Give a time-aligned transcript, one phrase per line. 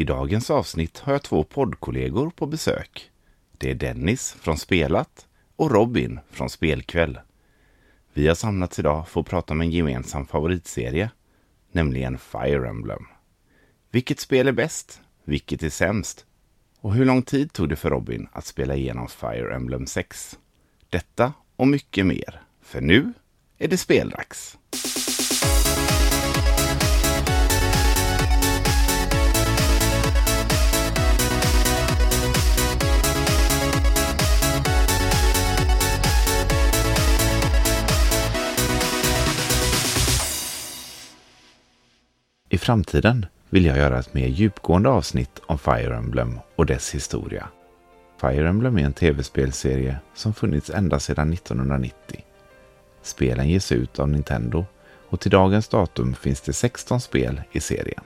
[0.00, 3.10] I dagens avsnitt har jag två poddkollegor på besök.
[3.58, 5.26] Det är Dennis från Spelat
[5.56, 7.18] och Robin från Spelkväll.
[8.12, 11.10] Vi har samlats idag för att prata om en gemensam favoritserie,
[11.72, 13.06] nämligen Fire Emblem.
[13.90, 15.00] Vilket spel är bäst?
[15.24, 16.26] Vilket är sämst?
[16.80, 20.38] Och hur lång tid tog det för Robin att spela igenom Fire Emblem 6?
[20.90, 23.12] Detta och mycket mer, för nu
[23.58, 24.58] är det speldags.
[42.52, 47.48] I framtiden vill jag göra ett mer djupgående avsnitt om Fire Emblem och dess historia.
[48.20, 52.24] Fire Emblem är en tv-spelserie som funnits ända sedan 1990.
[53.02, 54.64] Spelen ges ut av Nintendo
[55.08, 58.04] och till dagens datum finns det 16 spel i serien.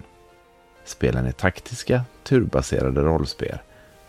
[0.84, 3.58] Spelen är taktiska, turbaserade rollspel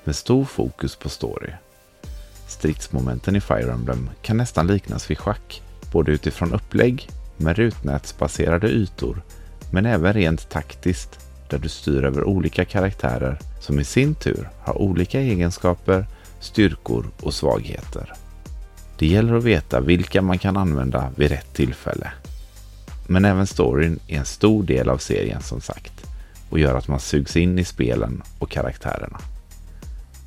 [0.04, 1.52] med stor fokus på story.
[2.48, 5.62] Stridsmomenten i Fire Emblem kan nästan liknas vid schack,
[5.92, 9.22] både utifrån upplägg med rutnätsbaserade ytor
[9.76, 14.82] men även rent taktiskt där du styr över olika karaktärer som i sin tur har
[14.82, 16.06] olika egenskaper,
[16.40, 18.14] styrkor och svagheter.
[18.98, 22.12] Det gäller att veta vilka man kan använda vid rätt tillfälle.
[23.08, 26.06] Men även storyn är en stor del av serien som sagt
[26.50, 29.18] och gör att man sugs in i spelen och karaktärerna.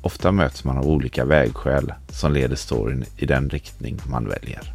[0.01, 4.73] Ofta möts man av olika vägskäl som leder storyn i den riktning man väljer.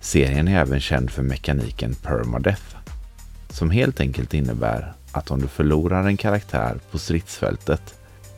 [0.00, 2.81] Serien är även känd för mekaniken permadeath
[3.52, 7.94] som helt enkelt innebär att om du förlorar en karaktär på stridsfältet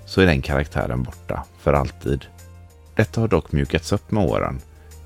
[0.07, 2.25] så är den karaktären borta för alltid.
[2.95, 4.61] Detta har dock mjukats upp med åren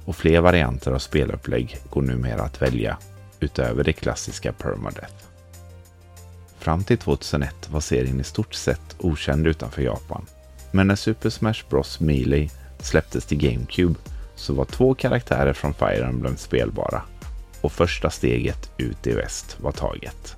[0.04, 2.98] och fler varianter av spelupplägg går numera att välja
[3.40, 5.14] utöver det klassiska permadeath.
[6.58, 10.26] Fram till 2001 var serien i stort sett okänd utanför Japan.
[10.70, 13.94] Men när Super Smash Bros Melee släpptes till GameCube
[14.34, 17.02] så var två karaktärer från Fire Emblem spelbara
[17.68, 20.36] och första steget ut i väst var taget.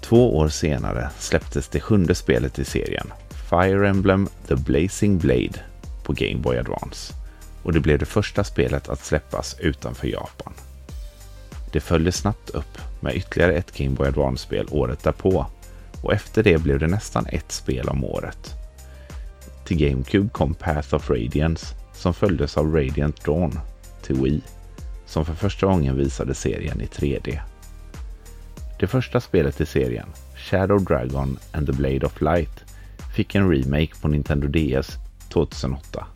[0.00, 3.12] Två år senare släpptes det sjunde spelet i serien,
[3.50, 5.60] Fire Emblem The Blazing Blade,
[6.04, 7.14] på Game Boy Advance
[7.62, 10.52] och det blev det första spelet att släppas utanför Japan.
[11.72, 15.46] Det följde snabbt upp med ytterligare ett Game Boy Advance-spel året därpå
[16.02, 18.54] och efter det blev det nästan ett spel om året.
[19.64, 23.58] Till GameCube kom Path of Radiance som följdes av Radiant Dawn
[24.02, 24.42] till Wii
[25.06, 27.40] som för första gången visade serien i 3D.
[28.80, 32.64] Det första spelet i serien, Shadow Dragon and the Blade of Light,
[33.14, 34.90] fick en remake på Nintendo DS
[35.28, 36.06] 2008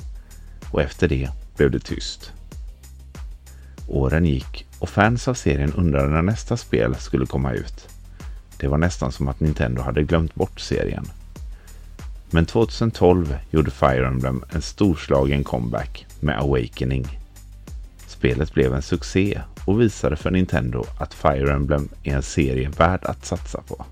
[0.71, 2.33] och efter det blev det tyst.
[3.89, 7.89] Åren gick och fans av serien undrade när nästa spel skulle komma ut.
[8.57, 11.07] Det var nästan som att Nintendo hade glömt bort serien.
[12.31, 17.20] Men 2012 gjorde Fire Emblem en storslagen comeback med Awakening
[18.21, 23.05] Spelet blev en succé och visade för Nintendo att Fire Emblem är en serie värd
[23.05, 23.85] att satsa på.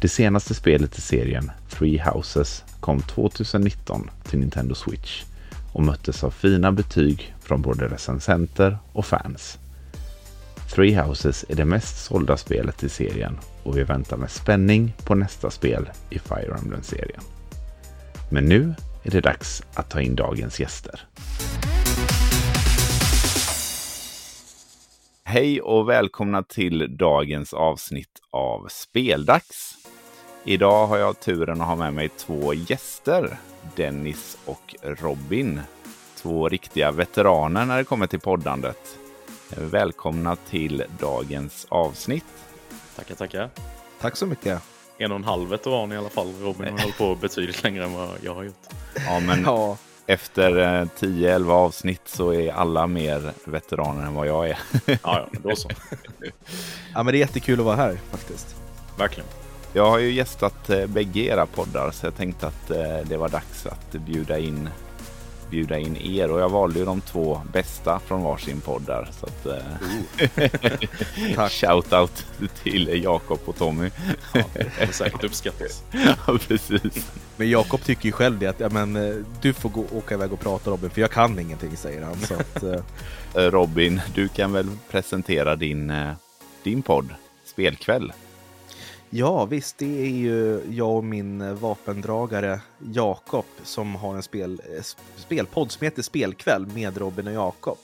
[0.00, 5.24] Det senaste spelet i serien, Three Houses, kom 2019 till Nintendo Switch
[5.72, 9.58] och möttes av fina betyg från både recensenter och fans.
[10.74, 15.14] Three Houses är det mest sålda spelet i serien och vi väntar med spänning på
[15.14, 17.22] nästa spel i Fire Emblem-serien.
[18.30, 21.00] Men nu är det dags att ta in dagens gäster.
[25.30, 29.74] Hej och välkomna till dagens avsnitt av Speldags.
[30.44, 33.38] Idag har jag turen att ha med mig två gäster,
[33.76, 35.60] Dennis och Robin.
[36.16, 38.98] Två riktiga veteraner när det kommer till poddandet.
[39.56, 42.46] Välkomna till dagens avsnitt.
[42.96, 43.50] Tackar, tackar.
[44.00, 44.62] Tack så mycket.
[44.98, 46.32] En och en halv veteran i alla fall.
[46.40, 48.66] Robin har hållit på betydligt längre än vad jag har gjort.
[49.06, 49.76] Ja, men ja
[50.08, 50.52] efter
[50.98, 54.58] 10-11 eh, avsnitt så är alla mer veteraner än vad jag är.
[54.86, 55.68] ja, ja, då så.
[56.94, 58.56] ja, men det är jättekul att vara här faktiskt.
[58.98, 59.28] Verkligen.
[59.72, 63.28] Jag har ju gästat eh, bägge era poddar så jag tänkte att eh, det var
[63.28, 64.68] dags att bjuda in
[65.50, 69.08] bjuda in er och jag valde ju de två bästa från varsin podd där.
[69.12, 69.54] Så att, uh.
[71.48, 72.26] shout out
[72.62, 73.90] till Jakob och Tommy.
[74.34, 74.44] ja,
[74.78, 75.82] det säkert uppskattas.
[76.26, 77.12] ja, precis.
[77.36, 80.32] Men Jakob tycker ju själv det att ja, men, eh, du får gå, åka iväg
[80.32, 82.16] och prata Robin för jag kan ingenting säger han.
[82.16, 82.80] Så att, uh...
[83.34, 85.92] Robin, du kan väl presentera din,
[86.62, 87.14] din podd
[87.44, 88.12] Spelkväll?
[89.10, 92.60] Ja, visst, det är ju jag och min vapendragare
[92.92, 94.60] Jakob som har en spel,
[95.16, 97.78] spelpodd som heter Spelkväll med Robin och Jakob.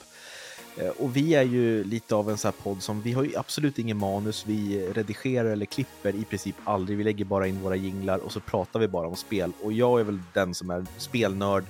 [0.76, 3.36] Eh, Och vi är ju lite av en sån här podd som, vi har ju
[3.36, 7.76] absolut ingen manus, vi redigerar eller klipper i princip aldrig, vi lägger bara in våra
[7.76, 9.52] jinglar och så pratar vi bara om spel.
[9.62, 11.64] Och jag är väl den som är spelnörd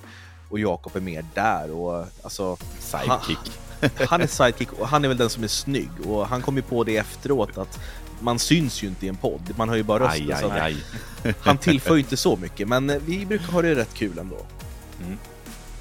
[0.49, 2.57] och Jakob är mer där och alltså...
[2.79, 3.37] Sidekick.
[3.81, 6.55] Han, han är sidekick och han är väl den som är snygg och han kom
[6.55, 7.79] ju på det efteråt att
[8.25, 10.31] man syns ju inte i en podd, man hör ju bara rösten.
[10.31, 10.75] Aj, aj,
[11.23, 11.33] aj.
[11.41, 14.37] Han tillför ju inte så mycket, men eh, vi brukar ha det rätt kul ändå.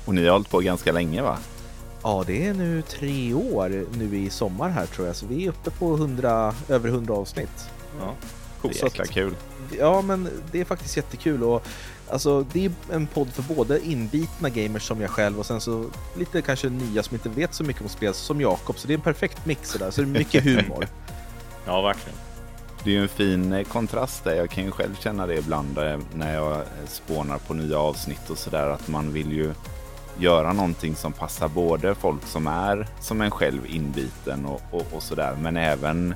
[0.04, 1.38] Och ni har hållit på ganska länge va?
[2.02, 5.48] Ja, det är nu tre år nu i sommar här tror jag, så vi är
[5.48, 7.68] uppe på 100, över 100 avsnitt.
[8.00, 8.14] Ja.
[8.14, 8.74] Det Coolt.
[8.74, 9.34] är Så jäkla kul.
[9.78, 11.66] Ja, men det är faktiskt jättekul och
[12.10, 15.84] alltså, det är en podd för både inbitna gamers som jag själv och sen så
[16.18, 18.96] lite kanske nya som inte vet så mycket om spel som Jakob, så det är
[18.96, 20.88] en perfekt mix det där, så det är mycket humor.
[21.66, 22.18] Ja, verkligen.
[22.84, 24.34] Det är ju en fin eh, kontrast där.
[24.34, 28.30] Jag kan ju själv känna det ibland eh, när jag eh, spånar på nya avsnitt
[28.30, 29.54] och sådär att man vill ju
[30.18, 35.02] göra någonting som passar både folk som är som en själv inbiten och, och, och
[35.02, 36.14] sådär men även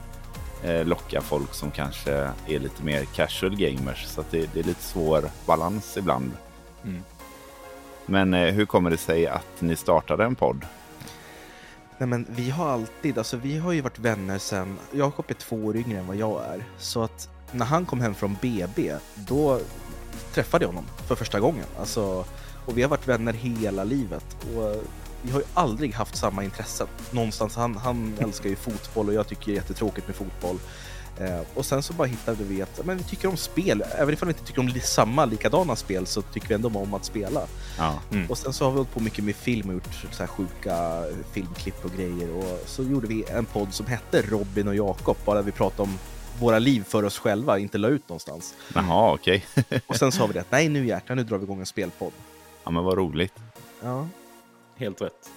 [0.65, 2.13] eh, locka folk som kanske
[2.47, 6.33] är lite mer casual gamers så det, det är lite svår balans ibland.
[6.85, 7.03] Mm.
[8.07, 10.67] Men eh, hur kommer det sig att ni startade en podd?
[11.99, 15.57] Nej men vi har alltid, alltså vi har ju varit vänner sen, Jakob är två
[15.57, 19.61] år yngre än vad jag är, så att när han kom hem från BB, då
[20.35, 21.65] träffade jag honom för första gången.
[21.79, 22.25] Alltså,
[22.67, 24.85] och vi har varit vänner hela livet och
[25.23, 26.87] vi har ju aldrig haft samma intressen.
[27.11, 30.59] Någonstans, han, han älskar ju fotboll och jag tycker det är jättetråkigt med fotboll.
[31.21, 34.27] Eh, och sen så bara hittade vi att men vi tycker om spel, även ifall
[34.29, 37.43] vi inte tycker om samma likadana spel så tycker vi ändå om att spela.
[37.79, 40.27] Ja, Och sen så har vi hållit på mycket med film och gjort så här
[40.27, 42.31] sjuka filmklipp och grejer.
[42.37, 45.99] Och så gjorde vi en podd som hette Robin och Jakob, bara vi pratade om
[46.41, 48.55] våra liv för oss själva, inte la ut någonstans.
[48.75, 49.45] Jaha, okej.
[49.87, 52.13] Och sen sa vi det att nej nu jäklar, nu drar vi igång en spelpodd.
[52.65, 53.35] ja, men vad roligt.
[53.83, 54.09] Ja,
[54.77, 55.31] Helt rätt.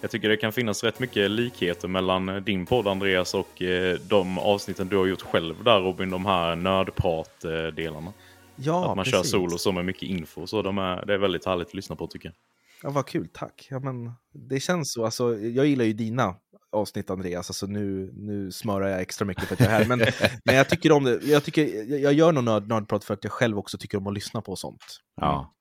[0.00, 4.38] Jag tycker det kan finnas rätt mycket likheter mellan din podd Andreas och eh, de
[4.38, 8.12] avsnitten du har gjort själv där Robin, de här nördprat-delarna.
[8.56, 9.14] ja att man precis.
[9.14, 10.46] kör solo så med mycket info.
[10.46, 12.34] Så de är, det är väldigt härligt att lyssna på tycker jag.
[12.82, 13.66] Ja, vad kul, tack.
[13.70, 16.34] Ja, men det känns så, alltså, jag gillar ju dina
[16.72, 19.98] avsnitt Andreas, alltså nu, nu smörar jag extra mycket för att jag är här, men,
[20.44, 21.20] men jag tycker om det.
[21.24, 24.06] Jag, tycker, jag, jag gör nog nörd, nördprat för att jag själv också tycker om
[24.06, 25.00] att lyssna på sånt.
[25.20, 25.55] Ja.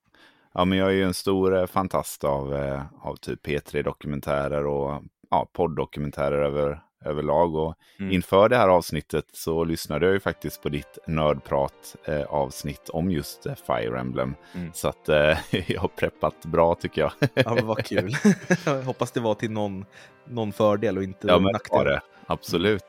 [0.56, 5.04] Ja, men jag är ju en stor eh, fantast av, eh, av typ P3-dokumentärer och
[5.30, 7.56] ja, podd-dokumentärer över, överlag.
[7.56, 8.12] Och Mm.
[8.12, 13.56] inför det här avsnittet så lyssnade jag ju faktiskt på ditt nördprat-avsnitt om just eh,
[13.56, 14.36] Fire Emblem.
[14.54, 14.72] Mm.
[14.74, 15.38] Så att eh,
[15.72, 17.12] jag har preppat bra tycker jag.
[17.34, 18.16] Ja, men vad kul.
[18.66, 19.86] jag hoppas det var till någon,
[20.25, 21.78] någon fördel och inte ja, men nackdel.
[21.78, 22.02] var det.
[22.28, 22.84] Absolut.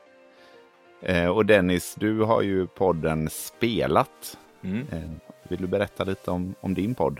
[1.01, 4.37] Eh, och Dennis, du har ju podden Spelat.
[4.63, 4.87] Mm.
[4.91, 5.09] Eh,
[5.49, 7.19] vill du berätta lite om, om din podd?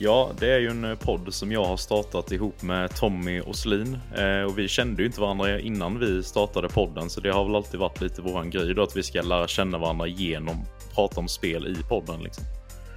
[0.00, 3.98] Ja, det är ju en eh, podd som jag har startat ihop med Tommy Åslin.
[4.16, 7.54] Eh, och vi kände ju inte varandra innan vi startade podden, så det har väl
[7.56, 10.56] alltid varit lite våran grej då att vi ska lära känna varandra genom
[10.94, 12.20] prata om spel i podden.
[12.22, 12.44] Liksom.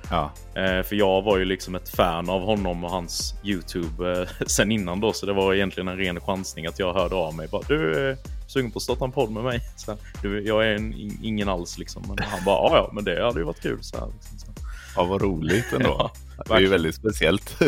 [0.10, 4.28] Ja, Eh, för jag var ju liksom ett fan av honom och hans YouTube eh,
[4.48, 7.48] sen innan då, så det var egentligen en ren chansning att jag hörde av mig.
[7.48, 9.60] Bara, du är sugen på att starta en podd med mig?
[9.78, 12.04] Så, här, du, jag är en, in- ingen alls liksom.
[12.08, 13.84] Men han bara, ja men det hade ju varit kul.
[13.84, 14.61] Så här, liksom, så.
[14.96, 16.12] Ja vad roligt ändå.
[16.38, 17.60] Ja, det är ju väldigt speciellt.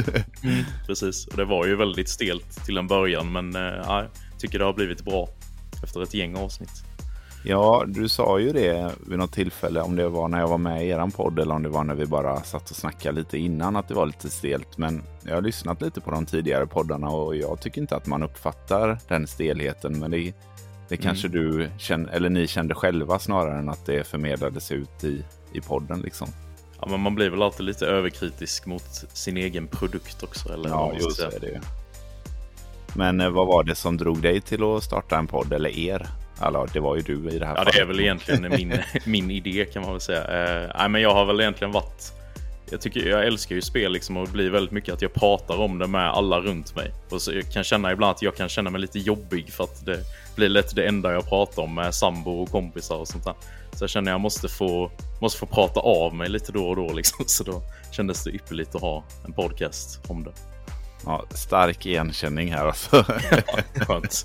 [0.87, 4.59] Precis, och det var ju väldigt stelt till en början, men eh, ja, jag tycker
[4.59, 5.29] det har blivit bra
[5.83, 6.83] efter ett gäng avsnitt.
[7.45, 10.85] Ja, du sa ju det vid något tillfälle, om det var när jag var med
[10.85, 13.75] i eran podd eller om det var när vi bara satt och snackade lite innan,
[13.75, 14.77] att det var lite stelt.
[14.77, 18.24] Men jag har lyssnat lite på de tidigare poddarna och jag tycker inte att man
[18.24, 20.00] uppfattar den stelheten.
[20.00, 20.33] Men det,
[20.89, 25.24] det kanske du känner, eller ni kände själva snarare än att det förmedlades ut i,
[25.53, 26.27] i podden liksom.
[26.85, 30.53] Ja, men man blir väl alltid lite överkritisk mot sin egen produkt också.
[30.53, 31.39] Eller Ja, just det.
[31.41, 31.61] det.
[32.95, 36.07] Men eh, vad var det som drog dig till att starta en podd, eller er?
[36.39, 37.73] Alltså, det var ju du i det här Ja, fallet.
[37.73, 38.73] det är väl egentligen min,
[39.05, 40.23] min idé kan man väl säga.
[40.63, 42.13] Eh, nej, men jag har väl egentligen varit...
[42.70, 45.58] Jag, tycker, jag älskar ju spel liksom och det blir väldigt mycket att jag pratar
[45.58, 46.91] om det med alla runt mig.
[47.10, 49.86] Och så jag kan känna ibland att jag kan känna mig lite jobbig för att
[49.86, 50.00] det
[50.36, 53.36] blir lätt det enda jag pratar om med sambo och kompisar och sånt där.
[53.74, 54.91] Så jag känner jag måste få,
[55.22, 57.25] måste få prata av mig lite då och då liksom.
[57.27, 60.32] Så då kändes det ypperligt att ha en podcast om det.
[61.05, 63.03] Ja, stark igenkänning här alltså.
[63.75, 64.24] Skönt.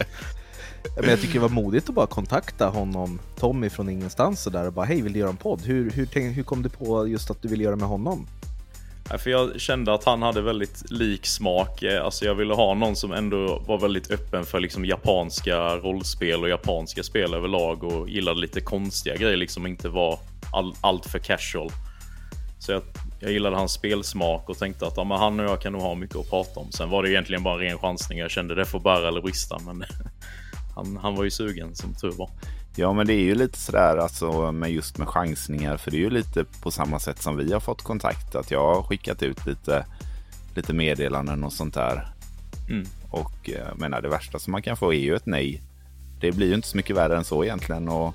[1.00, 4.66] Men jag tycker det var modigt att bara kontakta honom, Tommy från ingenstans och där
[4.66, 5.60] och bara hej, vill du göra en podd?
[5.60, 8.26] Hur, hur, hur kom du på just att du ville göra med honom?
[9.18, 11.82] För jag kände att han hade väldigt lik smak.
[11.82, 16.42] Eh, alltså jag ville ha någon som ändå var väldigt öppen för liksom japanska rollspel
[16.42, 20.18] och japanska spel överlag och gillade lite konstiga grejer, liksom inte var
[20.52, 21.70] all, allt för casual.
[22.58, 22.82] Så jag
[23.20, 25.94] jag gillade hans spelsmak och tänkte att ja, men han och jag kan nog ha
[25.94, 26.72] mycket att prata om.
[26.72, 28.18] Sen var det egentligen bara en ren chansning.
[28.18, 29.84] Jag kände det får bära eller brista, men
[30.78, 32.30] han, han var ju sugen som tur var.
[32.76, 36.00] Ja, men det är ju lite sådär alltså med just med chansningar, för det är
[36.00, 38.34] ju lite på samma sätt som vi har fått kontakt.
[38.34, 39.86] Att jag har skickat ut lite,
[40.54, 42.08] lite meddelanden och sånt där.
[42.70, 42.86] Mm.
[43.10, 45.62] Och jag menar, det värsta som man kan få är ju ett nej.
[46.20, 47.88] Det blir ju inte så mycket värre än så egentligen.
[47.88, 48.14] Och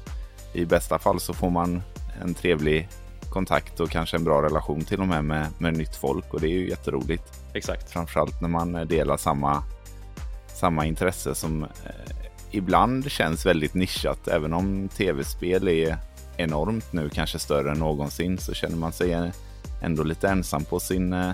[0.54, 1.82] i bästa fall så får man
[2.22, 2.90] en trevlig
[3.30, 6.34] kontakt och kanske en bra relation till och med med, med nytt folk.
[6.34, 7.24] Och det är ju jätteroligt.
[7.54, 7.92] Exakt.
[7.92, 9.64] Framförallt när man delar samma,
[10.48, 14.28] samma intresse som eh, ibland känns väldigt nischat.
[14.28, 15.98] Även om tv-spel är
[16.38, 19.32] enormt nu, kanske större än någonsin, så känner man sig
[19.82, 21.32] ändå lite ensam på sin, eh,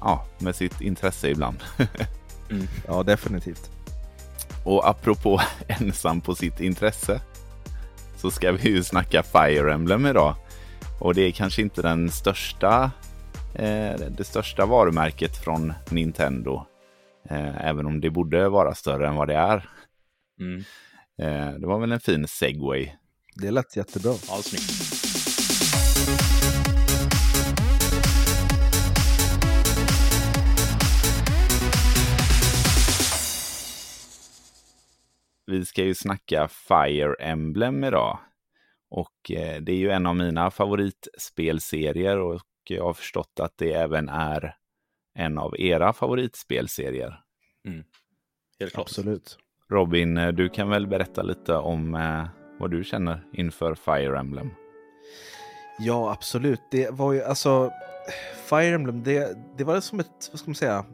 [0.00, 1.56] ja, med sitt intresse ibland.
[2.50, 2.66] mm.
[2.86, 3.70] Ja, definitivt.
[4.64, 7.20] Och apropå ensam på sitt intresse
[8.16, 10.34] så ska vi ju snacka Fire Emblem idag.
[11.00, 12.90] Och det är kanske inte den största,
[13.54, 16.66] eh, det största varumärket från Nintendo.
[17.30, 19.68] Eh, även om det borde vara större än vad det är.
[20.40, 20.58] Mm.
[21.18, 22.90] Eh, det var väl en fin segway.
[23.34, 24.14] Det lät jättebra.
[24.28, 24.94] Ja, snyggt.
[35.46, 38.18] Vi ska ju snacka Fire Emblem idag.
[38.90, 43.72] Och eh, det är ju en av mina favoritspelserier och jag har förstått att det
[43.72, 44.56] även är
[45.14, 47.20] en av era favoritspelserier.
[47.66, 47.84] Mm.
[48.60, 48.86] Helt klart.
[48.86, 49.38] Absolut.
[49.70, 52.24] Robin, eh, du kan väl berätta lite om eh,
[52.60, 54.50] vad du känner inför Fire Emblem?
[55.78, 56.60] Ja, absolut.
[56.70, 57.72] Det var ju alltså
[58.50, 60.84] Fire Emblem, det, det var som ett, vad ska man säga,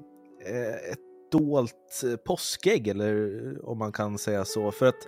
[0.46, 0.98] eh, ett
[1.32, 3.30] dolt påskägg eller
[3.68, 4.72] om man kan säga så.
[4.72, 5.06] För att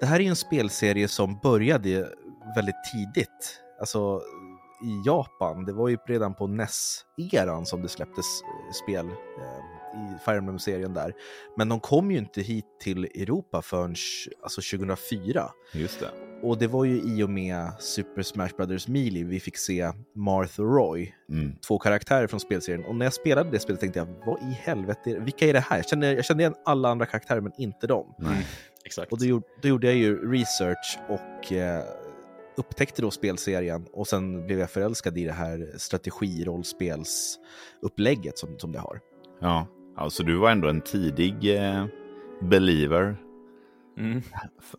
[0.00, 2.08] det här är en spelserie som började
[2.56, 3.60] väldigt tidigt.
[3.80, 4.20] Alltså
[4.82, 5.64] i Japan.
[5.64, 8.26] Det var ju redan på NES-eran som det släpptes
[8.82, 9.06] spel
[9.94, 11.12] i Fire Emblem-serien där.
[11.56, 13.94] Men de kom ju inte hit till Europa förrän
[14.42, 15.50] alltså 2004.
[15.72, 16.08] Just det.
[16.42, 20.62] Och det var ju i och med Super Smash Brothers Melee vi fick se Martha
[20.62, 21.52] Roy, Mm.
[21.68, 22.84] två karaktärer från spelserien.
[22.84, 25.76] Och när jag spelade det spelet tänkte jag, vad i helvete, vilka är det här?
[25.76, 28.14] Jag kände, jag kände igen alla andra karaktärer men inte dem.
[28.18, 28.46] Nej.
[28.84, 29.12] Exakt.
[29.12, 31.84] Och då, gjorde- då gjorde jag ju research och eh,
[32.56, 38.78] upptäckte då spelserien och sen blev jag förälskad i det här strategi-rollspelsupplägget som, som det
[38.78, 39.00] har.
[39.40, 39.66] Ja,
[39.96, 41.84] alltså du var ändå en tidig eh,
[42.42, 43.16] believer
[43.98, 44.22] Mm.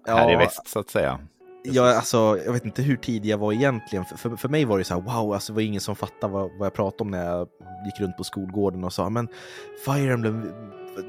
[0.08, 0.40] här i Ja.
[0.40, 1.20] väst så att säga.
[1.64, 4.06] Jag, alltså, jag vet inte hur tidig jag var egentligen.
[4.06, 6.34] För, för, för mig var det så här, wow, alltså, det var ingen som fattade
[6.34, 7.48] vad, vad jag pratade om när jag
[7.86, 9.28] gick runt på skolgården och sa, men
[9.86, 10.52] Fire Emblem,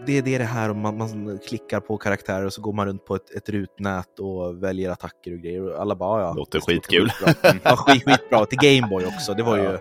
[0.06, 2.86] det är det, det här och man, man klickar på karaktärer och så går man
[2.86, 5.62] runt på ett, ett rutnät och väljer attacker och grejer.
[5.74, 6.32] Och alla bara, ja.
[6.32, 7.10] Låter det låter skitkul.
[7.10, 8.46] skitbra." Ja, skit, skitbra.
[8.46, 9.34] Till Gameboy också.
[9.34, 9.78] Det var ju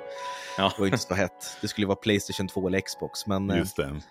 [0.57, 0.63] Ja.
[0.75, 1.57] Det var ju inte så hett.
[1.61, 4.01] Det skulle vara Playstation 2 eller Xbox, men eh, Just det.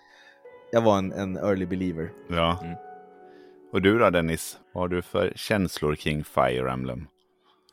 [0.71, 2.09] jag var en, en early believer.
[2.29, 2.59] Ja.
[2.63, 2.75] Mm.
[3.73, 7.07] Och du då Dennis, vad har du för känslor kring Fire Emblem?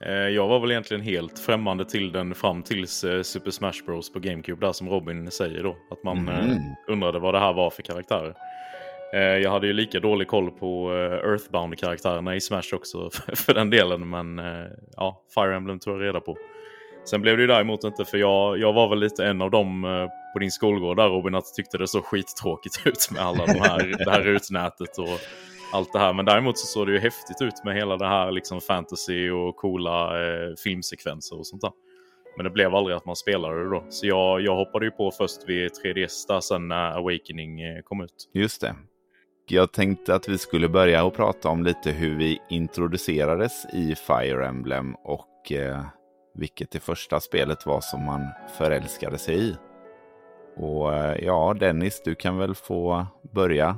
[0.01, 4.13] Eh, Jag var väl egentligen helt främmande till den fram tills eh, Super Smash Bros
[4.13, 5.77] på GameCube där som Robin säger då.
[5.91, 6.59] Att man Mm.
[6.89, 8.35] undrade vad det här var för karaktärer.
[9.13, 10.91] Jag hade ju lika dålig koll på
[11.25, 14.11] Earthbound-karaktärerna i Smash också för- den delen.
[14.11, 14.41] Men
[14.97, 16.37] ja, Fire Emblem tog jag reda på.
[17.11, 19.85] Sen blev det ju däremot inte, för jag, jag var väl lite en av dem
[19.85, 23.61] eh, på din skolgård där Robin, att tyckte det såg skittråkigt ut med alla de
[23.61, 25.21] här, det här rutnätet och
[25.73, 26.13] allt det här.
[26.13, 29.57] Men däremot så såg det ju häftigt ut med hela det här liksom fantasy och
[29.57, 31.73] coola eh, filmsekvenser och sånt där.
[32.37, 33.85] Men det blev aldrig att man spelade det då.
[33.89, 38.01] Så jag, jag hoppade ju på först vid 3DS där sen när Awakening eh, kom
[38.01, 38.31] ut.
[38.33, 38.75] Just det.
[39.49, 44.47] Jag tänkte att vi skulle börja och prata om lite hur vi introducerades i Fire
[44.47, 45.85] Emblem och eh,
[46.35, 49.57] vilket det första spelet var som man förälskade sig i.
[50.57, 53.77] Och eh, ja, Dennis, du kan väl få börja.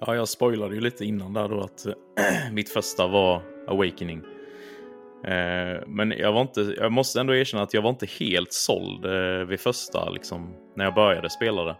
[0.00, 1.92] Ja, jag spoilade ju lite innan där då att eh,
[2.52, 4.22] mitt första var Awakening.
[5.24, 9.04] Eh, men jag var inte, jag måste ändå erkänna att jag var inte helt såld
[9.04, 11.76] eh, vid första, liksom, när jag började spela det.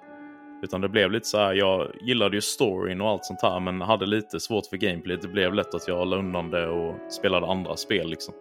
[0.63, 3.81] Utan det blev lite så här, jag gillade ju storyn och allt sånt här, men
[3.81, 5.19] hade lite svårt för gameplay.
[5.23, 8.35] Det blev lätt att jag la undan det och spelade andra spel liksom.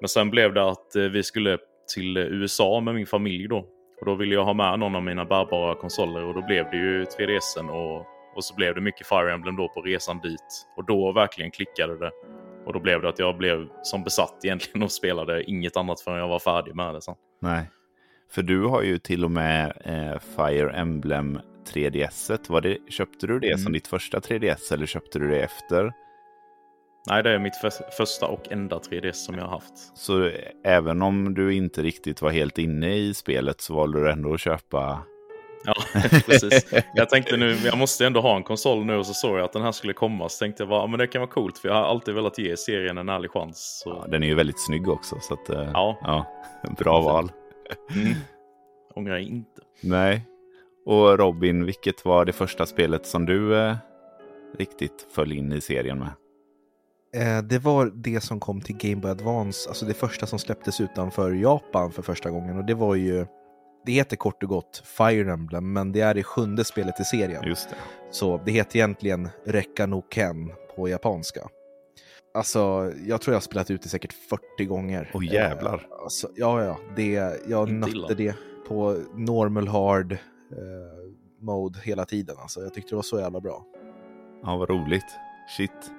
[0.00, 1.58] Men sen blev det att eh, vi skulle
[1.94, 3.58] till USA med min familj då.
[4.00, 6.76] Och då ville jag ha med någon av mina bärbara konsoler och då blev det
[6.76, 10.66] ju 3DSen och, och så blev det mycket Fire Emblem då på resan dit.
[10.76, 12.10] Och då verkligen klickade det.
[12.66, 16.18] Och då blev det att jag blev som besatt egentligen och spelade inget annat förrän
[16.18, 17.14] jag var färdig med det sen.
[17.40, 17.70] Nej.
[18.30, 21.38] För du har ju till och med eh, Fire Emblem
[21.72, 22.40] 3DS.
[22.48, 23.72] Var det, köpte du det som Mm.
[23.72, 25.92] ditt första 3DS eller köpte du det efter?
[27.06, 29.72] Nej, det är mitt för första och enda 3DS som jag har haft.
[29.94, 30.30] Så
[30.64, 34.40] även om du inte riktigt var helt inne i spelet så valde du ändå att
[34.40, 35.02] köpa
[35.64, 35.74] Ja,
[36.26, 36.74] precis.
[36.94, 39.52] Jag tänkte nu, jag måste ändå ha en konsol nu och så såg jag att
[39.52, 40.28] den här skulle komma.
[40.28, 42.56] Så tänkte jag, bara, men det kan vara coolt för jag har alltid velat ge
[42.56, 43.80] serien en ärlig chans.
[43.84, 43.90] Så...
[43.90, 45.16] Ja, den är ju väldigt snygg också.
[45.20, 45.98] Så att, eh, ja.
[46.02, 46.26] ja.
[46.78, 47.32] Bra val.
[47.94, 48.14] Mm.
[48.94, 49.60] Ångrar inte.
[49.80, 50.26] Nej.
[50.86, 53.76] Och Robin, vilket var det första spelet som du eh,
[54.58, 56.10] riktigt föll in i serien med?
[57.14, 60.80] Eh, det var det som kom till Game Boy Advance, alltså det första som släpptes
[60.80, 62.58] utanför Japan för första gången.
[62.58, 63.26] Och det var ju
[63.86, 67.44] det heter kort och gott Fire Emblem, men det är det sjunde spelet i serien.
[67.44, 67.76] Just det.
[68.10, 71.48] Så det heter egentligen Rekka no Ken på japanska.
[72.34, 75.10] Alltså, jag tror jag har spelat ut det säkert 40 gånger.
[75.14, 75.74] Åh jävlar.
[75.74, 76.78] Eh, alltså, ja, ja.
[76.96, 78.34] Det, jag nötte det
[78.68, 80.18] på normal hard eh,
[81.40, 82.36] mode hela tiden.
[82.38, 83.64] Alltså, jag tyckte det var så jävla bra.
[84.42, 85.04] Ja, vad roligt.
[85.56, 85.90] Shit.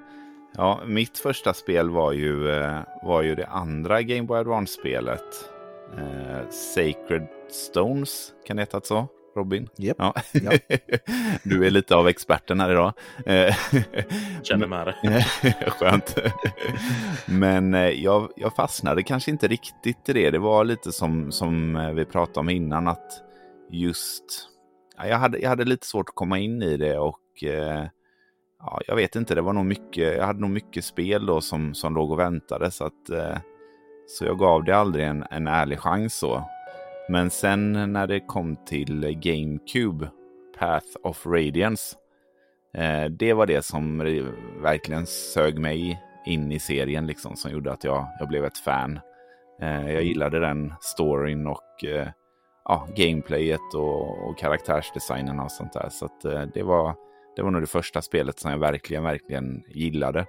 [0.57, 5.49] Ja, mitt första spel var ju, eh, var ju det andra Game Boy Advance-spelet.
[5.97, 9.07] Eh, Sacred Stones, kan det heta så?
[9.35, 9.69] Robin?
[9.79, 9.97] Yep.
[9.99, 10.13] Ja.
[11.43, 12.93] Du är lite av experten här idag.
[13.25, 13.55] Eh,
[14.43, 15.25] Känner med det.
[15.69, 16.15] Skönt.
[17.25, 20.31] Men eh, jag, jag fastnade kanske inte riktigt i det.
[20.31, 23.11] Det var lite som, som vi pratade om innan att
[23.71, 24.23] just...
[24.97, 27.43] Ja, jag, hade, jag hade lite svårt att komma in i det och
[28.65, 31.73] ja, jag vet inte, det var nog mycket, jag hade nog mycket spel då som,
[31.73, 33.09] som låg och väntade så att
[34.07, 36.49] så jag gav det aldrig en, en ärlig chans så.
[37.09, 40.09] Men sen när det kom till GameCube,
[40.59, 41.95] Path of Radiance,
[42.73, 43.97] eh, det var det som
[44.61, 48.99] verkligen sög mig in i serien, liksom, som gjorde att jag, jag blev ett fan.
[49.61, 52.07] Eh, jag gillade den storyn och eh,
[52.65, 55.89] ja, gameplayet och, och karaktärsdesignen och sånt där.
[55.89, 56.95] Så att, eh, det, var,
[57.35, 60.25] det var nog det första spelet som jag verkligen, verkligen gillade.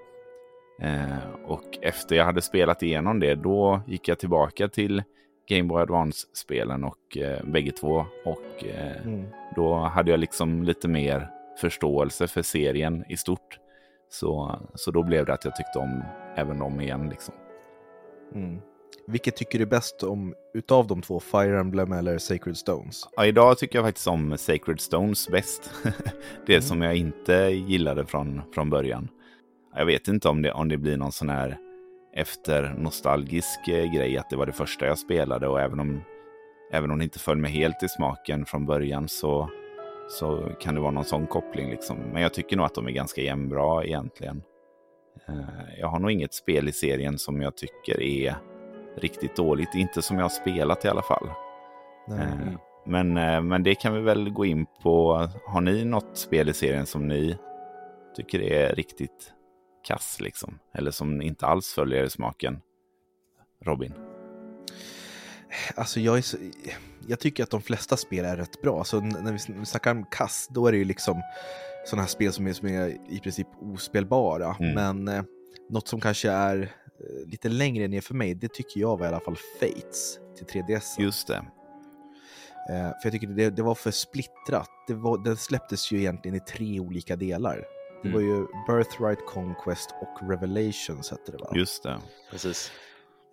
[0.83, 5.03] Eh, och efter jag hade spelat igenom det, då gick jag tillbaka till
[5.49, 8.07] Game Boy Advance-spelen och eh, bägge två.
[8.25, 9.27] Och eh, mm.
[9.57, 13.59] då hade jag liksom lite mer förståelse för serien i stort.
[14.09, 16.03] Så, så då blev det att jag tyckte om
[16.37, 17.09] även dem igen.
[17.09, 17.35] Liksom.
[18.35, 18.61] Mm.
[19.07, 23.09] Vilket tycker du bäst om utav de två, Fire Emblem eller Sacred Stones?
[23.17, 25.71] Ja, idag tycker jag faktiskt om Sacred Stones bäst.
[26.47, 26.63] det mm.
[26.63, 27.33] som jag inte
[27.69, 29.09] gillade från, från början.
[29.75, 31.59] Jag vet inte om det, om det blir någon sån här
[32.15, 36.01] efter nostalgisk eh, grej att det var det första jag spelade och även om,
[36.73, 39.51] även om det inte föll mig helt i smaken från början så,
[40.09, 41.71] så kan det vara någon sån koppling.
[41.71, 41.99] Liksom.
[41.99, 44.43] Men jag tycker nog att de är ganska jämnbra egentligen.
[45.29, 48.37] Eh, jag har nog inget spel i serien som jag tycker är
[48.97, 49.75] riktigt dåligt.
[49.75, 51.29] Inte som jag har spelat i alla fall.
[52.11, 53.13] Eh, men,
[53.49, 55.29] men det kan vi väl gå in på.
[55.47, 57.39] Har ni något spel i serien som ni
[58.17, 59.33] tycker är riktigt
[59.87, 60.59] kass liksom.
[60.75, 62.61] Eller som inte alls följer smaken.
[63.65, 63.93] Robin?
[65.75, 66.37] Alltså jag, så,
[67.07, 68.85] jag tycker att de flesta spel är rätt bra.
[68.85, 71.23] Så när vi, när vi snackar om kass, då är det ju liksom
[71.87, 74.57] sådana här spel som är, som är i princip ospelbara.
[74.61, 74.75] Mm.
[74.75, 75.25] Men eh,
[75.71, 76.69] något som kanske är eh,
[77.27, 80.95] lite längre ner för mig, det tycker jag var i alla fall Fates till 3DS.
[80.99, 81.47] Just det.
[82.71, 84.71] Eh, för jag tycker det, det var för splittrat.
[84.87, 87.65] Det, var, det släpptes ju egentligen i tre olika delar.
[88.03, 88.31] Det var mm.
[88.31, 91.53] ju Birthright Conquest och Revelations hette det va?
[91.55, 92.01] Just det.
[92.31, 92.73] Precis.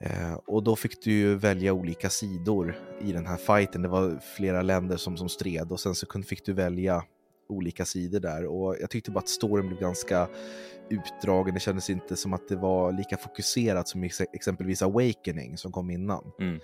[0.02, 3.82] Eh, och då fick du ju välja olika sidor i den här fighten.
[3.82, 7.04] Det var flera länder som, som stred och sen så fick du välja
[7.49, 8.45] olika sidor där.
[8.45, 10.27] Och jag tyckte bara att storyn blev ganska
[10.89, 11.53] utdragen.
[11.53, 14.03] Det kändes inte som att det var lika fokuserat som
[14.34, 16.32] exempelvis Awakening som kom innan.
[16.39, 16.60] Mm.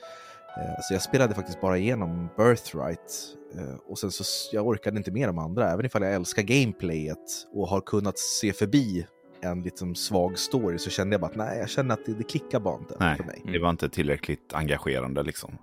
[0.57, 4.23] Eh, så jag spelade faktiskt bara igenom Birthright eh, och sen så
[4.55, 8.53] jag orkade inte med de andra, även ifall jag älskar gameplayet och har kunnat se
[8.53, 9.05] förbi
[9.41, 12.23] en liten svag story så kände jag bara att nej, jag känner att det, det
[12.23, 13.41] klickar bara inte nej, för mig.
[13.45, 15.57] Det var inte tillräckligt engagerande liksom.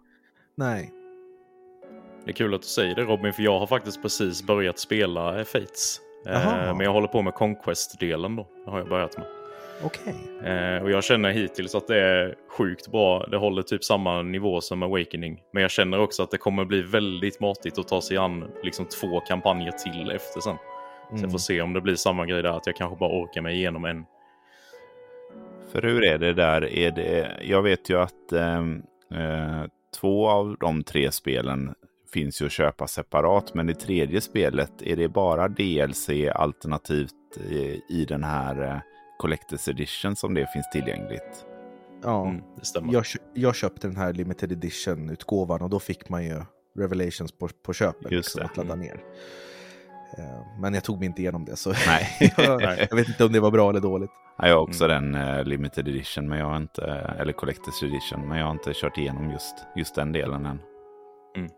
[0.54, 0.92] Nej.
[2.26, 5.44] Det är kul att du säger det Robin, för jag har faktiskt precis börjat spela
[5.44, 6.00] Fates.
[6.26, 9.26] Eh, men jag håller på med Conquest-delen då, det har jag börjat med.
[9.82, 10.14] Okej.
[10.38, 10.52] Okay.
[10.52, 13.26] Eh, och jag känner hittills att det är sjukt bra.
[13.26, 15.42] Det håller typ samma nivå som Awakening.
[15.52, 18.86] Men jag känner också att det kommer bli väldigt matigt att ta sig an liksom
[18.86, 20.56] två kampanjer till efter sen.
[21.08, 21.18] Mm.
[21.18, 23.40] Så jag får se om det blir samma grej där, att jag kanske bara orkar
[23.40, 24.04] mig igenom en.
[25.72, 26.64] För hur är det där?
[26.64, 28.82] Är det, jag vet ju att ehm,
[29.14, 29.64] eh,
[30.00, 31.74] två av de tre spelen
[32.12, 33.54] finns ju att köpa separat.
[33.54, 37.12] Men i tredje spelet är det bara DLC alternativt
[37.50, 38.78] i, i den här eh,
[39.18, 41.46] Collectors Edition som det finns tillgängligt.
[42.02, 42.92] Ja, mm, det stämmer.
[42.92, 46.42] Jag, jag, köpte den här Limited Edition-utgåvan och då fick man ju
[46.78, 48.12] Revelations på, på köpet.
[48.12, 48.44] Just liksom, det.
[48.44, 48.86] Att ladda mm.
[48.86, 49.00] ner.
[50.18, 52.32] Eh, men jag tog mig inte igenom det, så Nej.
[52.36, 54.10] jag, jag, vet inte om det var bra eller dåligt.
[54.38, 55.12] Ja, jag har också mm.
[55.12, 56.82] den uh, limited edition, men jag har inte,
[57.18, 60.60] eller collector's edition, men jag har inte kört igenom just, just den delen än.
[61.36, 61.50] Mm.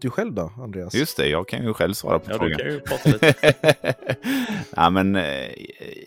[0.00, 0.94] Du själv då, Andreas?
[0.94, 2.58] Just det, jag kan ju själv svara på ja, frågan.
[2.58, 3.54] Du kan ju prata lite.
[4.76, 5.48] ja, men uh,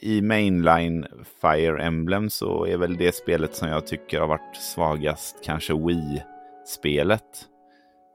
[0.02, 1.08] i mainline
[1.42, 7.48] Fire Emblem så är väl det spelet som jag tycker har varit svagast kanske Wii-spelet.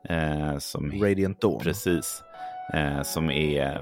[0.08, 1.60] Eh, som, Radiant Dawn.
[1.60, 2.22] Precis.
[2.74, 3.80] Eh, som är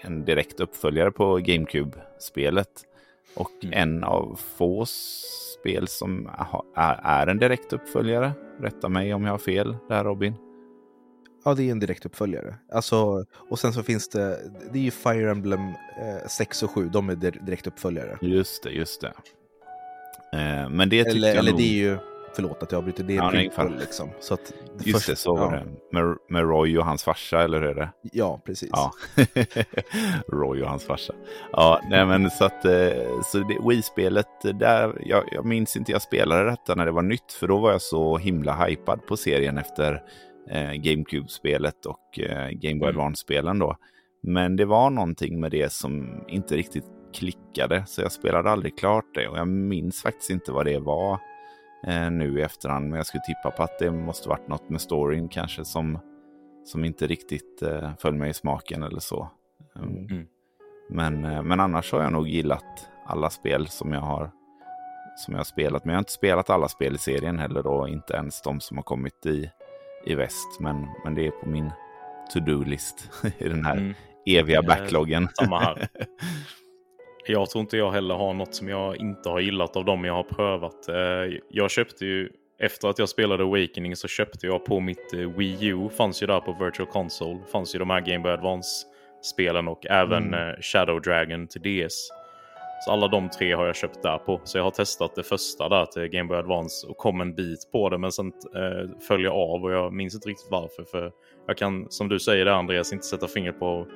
[0.00, 2.86] en direkt uppföljare på GameCube-spelet.
[3.36, 3.72] Och mm.
[3.82, 4.86] en av få
[5.60, 6.30] spel som
[6.74, 8.32] är en direkt uppföljare.
[8.60, 10.49] Rätta mig om jag har fel där Robin.
[11.44, 12.54] Ja, det är en direkt uppföljare.
[12.72, 14.38] Alltså, och sen så finns det,
[14.72, 18.18] det är ju Fire Emblem eh, 6 och 7, de är direkt uppföljare.
[18.20, 19.12] Just det, just det.
[20.32, 21.60] Eh, men det tycker eller, jag Eller nog...
[21.60, 21.98] det är ju
[22.34, 24.10] förlåt att jag avbryter, det är ja, prequel liksom.
[24.20, 24.52] Så att
[24.84, 25.58] Just första, det, så var ja.
[25.58, 25.66] det.
[25.92, 27.90] Med, med Roy och hans farsa, eller hur är det?
[28.12, 28.70] Ja, precis.
[28.72, 28.92] Ja.
[30.28, 31.14] Roy och hans farsa.
[31.52, 36.02] Ja, nej men så att, eh, så det, Wii-spelet, där, jag, jag minns inte jag
[36.02, 39.58] spelade detta när det var nytt, för då var jag så himla hypad på serien
[39.58, 40.02] efter
[40.48, 43.00] eh, GameCube-spelet och eh, Game Boy mm.
[43.00, 43.76] Advance-spelen då.
[44.22, 49.14] Men det var någonting med det som inte riktigt klickade, så jag spelade aldrig klart
[49.14, 51.18] det och jag minns faktiskt inte vad det var
[51.86, 52.88] eh, nu i efterhand.
[52.88, 55.98] Men jag skulle tippa på att det måste varit något med storyn kanske som,
[56.64, 59.30] som inte riktigt eh, föll mig i smaken eller så.
[59.76, 59.96] Mm.
[59.96, 60.26] mm.
[60.90, 64.30] Men, eh, men annars har jag nog gillat alla spel som jag har
[65.16, 65.84] som jag har spelat.
[65.84, 68.76] Men jag har inte spelat alla spel i serien heller då, inte ens de som
[68.76, 69.50] har kommit i,
[70.06, 70.60] i väst.
[70.60, 71.70] Men, men det är på min
[72.32, 73.94] to-do-list i den här mm.
[74.26, 75.28] eviga backloggen.
[75.34, 75.88] Samma här.
[77.26, 80.14] Jag tror inte jag heller har något som jag inte har gillat av dem jag
[80.14, 80.88] har prövat.
[80.88, 85.18] Eh, jag köpte ju, efter att jag spelade Awakening så köpte jag på mitt eh,
[85.18, 89.68] Wii U, fanns ju där på Virtual Console, fanns ju de här Game Boy Advance-spelen
[89.68, 90.48] och även mm.
[90.48, 92.10] Eh, Shadow Dragon till DS.
[92.80, 94.40] Så alla de tre har jag köpt där på.
[94.44, 97.70] Så jag har testat det första där till Game Boy Advance och kom en bit
[97.72, 100.84] på det men sen eh, föll jag av och jag minns inte riktigt varför.
[100.84, 101.12] För
[101.46, 103.86] jag kan, som du säger där Andreas, inte sätta fingret på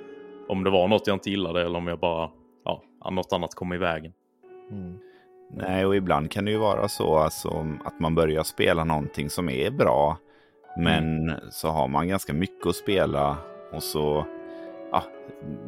[0.49, 2.31] om det var något jag inte gillade eller om jag bara
[2.65, 4.13] ja, något annat kom i vägen.
[4.71, 4.99] Mm.
[5.51, 9.49] Nej, och ibland kan det ju vara så alltså, att man börjar spela någonting som
[9.49, 10.19] är bra.
[10.77, 11.41] Men mm.
[11.51, 13.37] så har man ganska mycket att spela
[13.73, 14.27] och så,
[14.95, 15.05] ja,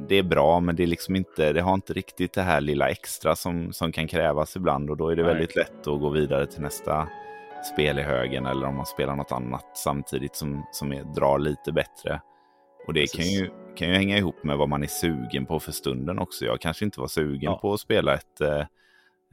[0.09, 2.89] det är bra men det är liksom inte, det har inte riktigt det här lilla
[2.89, 5.33] extra som, som kan krävas ibland och då är det Nej.
[5.33, 7.09] väldigt lätt att gå vidare till nästa
[7.75, 11.73] spel i högen eller om man spelar något annat samtidigt som, som är, drar lite
[11.73, 12.21] bättre.
[12.87, 15.73] Och det kan ju, kan ju hänga ihop med vad man är sugen på för
[15.73, 16.45] stunden också.
[16.45, 17.59] Jag kanske inte var sugen ja.
[17.59, 18.67] på att spela ett, eh,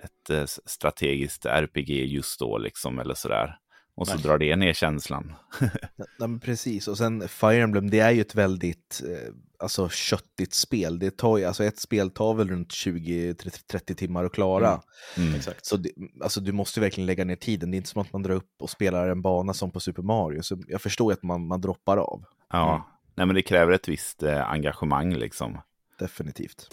[0.03, 3.58] ett eh, strategiskt RPG just då, liksom, eller sådär.
[3.95, 4.23] Och så Nej.
[4.23, 5.34] drar det ner känslan.
[6.19, 10.99] ja, precis, och sen Fire Emblem, det är ju ett väldigt eh, alltså, köttigt spel.
[10.99, 14.82] Det tar ju, alltså, ett spel tar väl runt 20-30 timmar att klara.
[15.17, 15.30] Mm.
[15.30, 15.41] Mm.
[15.62, 15.89] Så det,
[16.21, 17.71] alltså, du måste verkligen lägga ner tiden.
[17.71, 20.04] Det är inte som att man drar upp och spelar en bana som på Super
[20.04, 20.41] Mario.
[20.41, 22.23] Så jag förstår att man, man droppar av.
[22.49, 22.82] Ja, mm.
[23.15, 25.58] Nej, men det kräver ett visst eh, engagemang liksom.
[25.99, 26.69] Definitivt.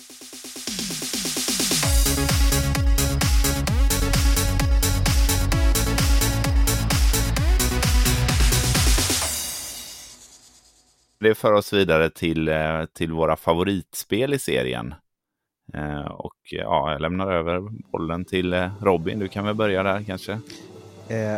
[11.21, 14.95] Det för oss vidare till, eh, till våra favoritspel i serien.
[15.75, 17.61] Eh, och ja, jag lämnar över
[17.93, 19.19] bollen till eh, Robin.
[19.19, 20.41] Du kan väl börja där kanske?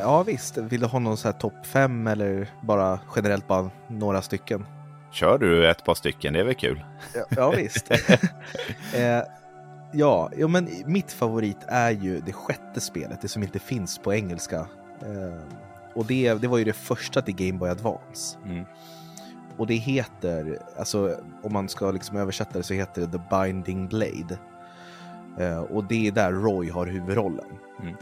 [0.03, 4.23] ja visst, vill du ha någon så här topp fem eller bara generellt bara några
[4.23, 4.67] stycken?
[5.13, 6.85] Kör du ett par stycken, det är väl kul?
[7.15, 7.91] Ja, ja visst.
[8.95, 9.23] eh,
[9.93, 14.15] ja, ja, men mitt favorit är ju det sjätte spelet, det som inte finns på
[14.15, 14.67] engelska.
[15.01, 15.43] Eh,
[15.95, 18.39] och det, det var ju det första till Game Boy Advance.
[18.45, 18.65] Mm.
[19.57, 23.89] Och det heter, alltså om man ska liksom översätta det så heter det The Binding
[23.89, 24.39] Blade.
[25.39, 27.47] Eh, och det är där Roy har huvudrollen.
[27.83, 27.95] Mm.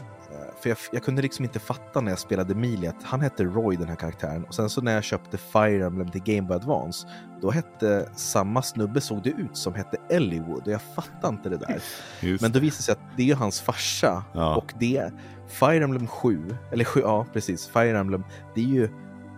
[0.61, 3.75] För jag, jag, kunde liksom inte fatta när jag spelade Mili att han hette Roy
[3.75, 4.43] den här karaktären.
[4.43, 7.07] Och sen så när jag köpte Fire Emblem till Game Boy Advance,
[7.41, 11.57] då hette samma snubbe såg det ut som hette Elliewood och jag fattade inte det
[11.57, 11.81] där.
[12.21, 12.41] Just.
[12.41, 14.55] Men då visade det sig att det är hans farsa ja.
[14.55, 15.11] och det
[15.47, 18.23] Fire Emblem 7, eller 7, ja precis, Fire Emblem,
[18.55, 18.89] det är ju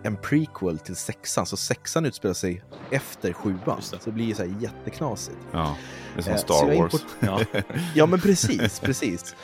[0.04, 3.82] en prequel till sexan, så sexan utspelar sig efter sjuan.
[3.82, 5.38] Så det blir så här jätteknasigt.
[5.52, 5.78] Ja,
[6.16, 6.94] det är som eh, Star Wars.
[7.20, 7.40] Ja.
[7.96, 9.36] ja, men precis, precis.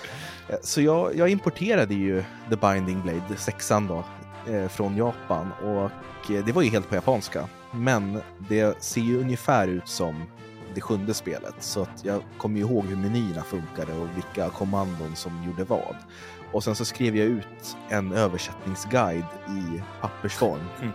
[0.50, 4.04] Eh, så jag, jag, importerade ju The Binding Blade, sexan då,
[4.54, 5.91] eh, från Japan och
[6.45, 7.50] det var ju helt på japanska.
[7.72, 10.24] Men det ser ju ungefär ut som
[10.75, 15.43] det sjunde spelet så att jag kommer ihåg hur menyerna funkade och vilka kommandon som
[15.43, 15.95] gjorde vad.
[16.51, 20.62] Och sen så skrev jag ut en översättningsguide i pappersform.
[20.82, 20.91] Mm.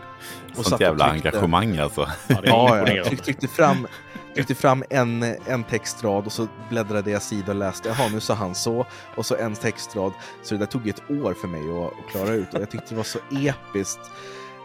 [0.56, 1.28] Och Sånt jävla tryckte...
[1.28, 2.08] engagemang alltså.
[2.28, 3.86] Ja, ja jag tryck, tryckte fram
[4.34, 8.34] tryckte fram en, en textrad och så bläddrade jag sida och läste, jaha nu sa
[8.34, 10.12] han så, och så en textrad.
[10.42, 12.86] Så det där tog ett år för mig att, att klara ut och jag tyckte
[12.88, 14.10] det var så episkt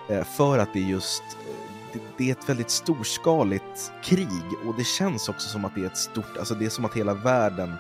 [0.09, 1.23] eh, för att det just
[1.93, 5.85] det, det är ett väldigt storskaligt krig och det känns också som att det är
[5.85, 7.73] ett stort, alltså det är som att hela världen,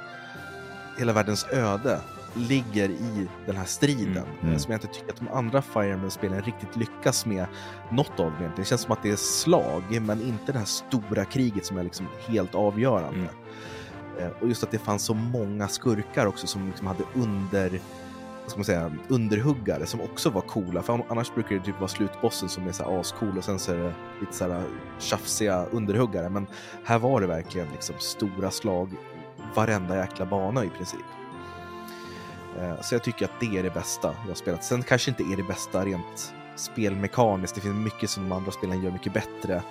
[0.97, 1.99] hela världens öde
[2.33, 4.23] ligger i den här striden.
[4.23, 4.59] Mm, mm.
[4.59, 7.45] Som jag inte tycker att de andra Fire Emblem-spelen riktigt lyckas med
[7.91, 8.53] något av dem egentligen.
[8.55, 11.83] Det känns som att det är slag, men inte det här stora kriget som är
[11.83, 13.19] liksom helt avgörande.
[13.19, 13.29] Mm.
[14.19, 17.79] Eh, Och just att det fanns så många skurkar också som liksom hade under
[18.55, 20.81] vad ska man säga, underhuggare som också var coola.
[20.81, 23.71] För annars brukar det typ vara slutbossen som är så här ascool och sen så
[23.71, 24.63] är det lite så här
[24.99, 26.29] tjafsiga underhuggare.
[26.29, 26.47] Men
[26.83, 28.89] här var det verkligen liksom stora slag
[29.55, 31.05] varenda jäkla bana i princip.
[32.59, 34.63] Eh, så jag tycker att det är det bästa jag har spelat.
[34.63, 37.55] Sen kanske inte är det bästa rent spelmekaniskt.
[37.55, 39.63] Det finns mycket som de andra spelen gör mycket bättre.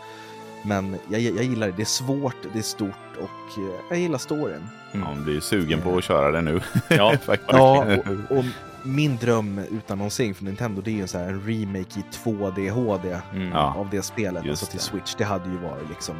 [0.64, 1.72] Men jag, jag gillar det.
[1.76, 4.68] Det är svårt, det är stort och eh, jag gillar storyn.
[4.92, 6.60] Ja, man blir ju sugen på att köra det nu.
[6.88, 7.52] Ja, Faktiskt.
[7.52, 8.44] Ja, och, och
[8.82, 12.04] min dröm utan någonsin för Nintendo det är ju en, så här, en remake i
[12.24, 13.52] 2D HD Mm.
[13.52, 14.84] Av det spelet, just alltså till det.
[14.84, 15.14] Switch.
[15.14, 16.16] Det hade ju varit liksom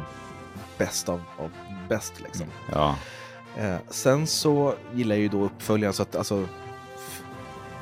[0.77, 1.51] bäst av, av
[1.89, 2.45] bäst liksom.
[2.71, 2.95] ja.
[3.57, 6.47] Eh, sen så gillar jag ju då uppföljaren så att alltså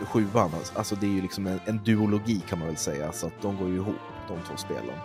[0.01, 3.27] sjuan, alltså, alltså det är ju liksom en, en duologi kan man väl säga, så
[3.27, 3.95] att de går ju ihop
[4.27, 4.95] de två spelen.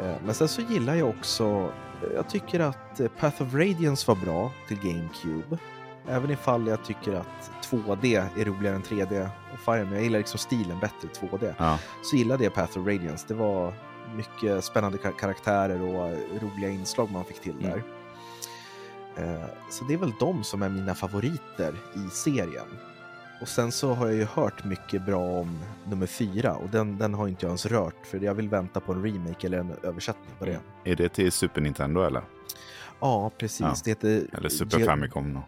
[0.00, 4.04] Eh, men sen så gillar jag också, eh, jag tycker att eh, Path of Radiance
[4.10, 5.58] var bra till GameCube.
[6.08, 10.38] Även ifall jag tycker att 2D är roligare än 3D och Fire jag gillar liksom
[10.38, 11.78] stilen bättre 2D ja.
[12.02, 13.24] så gillade jag Path of Radiance.
[13.28, 13.72] Det var
[14.16, 17.82] mycket spännande kar- karaktärer och roliga inslag man fick till där.
[19.16, 22.66] Eh, Så det är väl de som är mina favoriter i serien.
[23.40, 27.14] Och sen så har jag ju hört mycket bra om nummer fyra och den, den
[27.14, 30.30] har inte jag ens rört för jag vill vänta på en remake eller en översättning
[30.38, 30.60] på det.
[30.84, 32.22] Är det till Super Nintendo eller?
[33.00, 33.60] Ja, precis.
[33.60, 33.74] Ja.
[33.84, 35.34] Det heter Eller Super Ge- Famicom?
[35.34, 35.42] Då?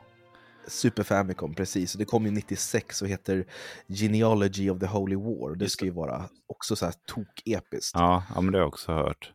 [0.68, 1.94] Super Famicom, precis.
[1.94, 3.44] Och det kom ju 96 och heter
[3.88, 5.55] Genealogy of the Holy War.
[5.55, 7.92] Det ska ju vara också så här tok-episkt.
[7.94, 9.33] Ja, ja, men det har jag också hört.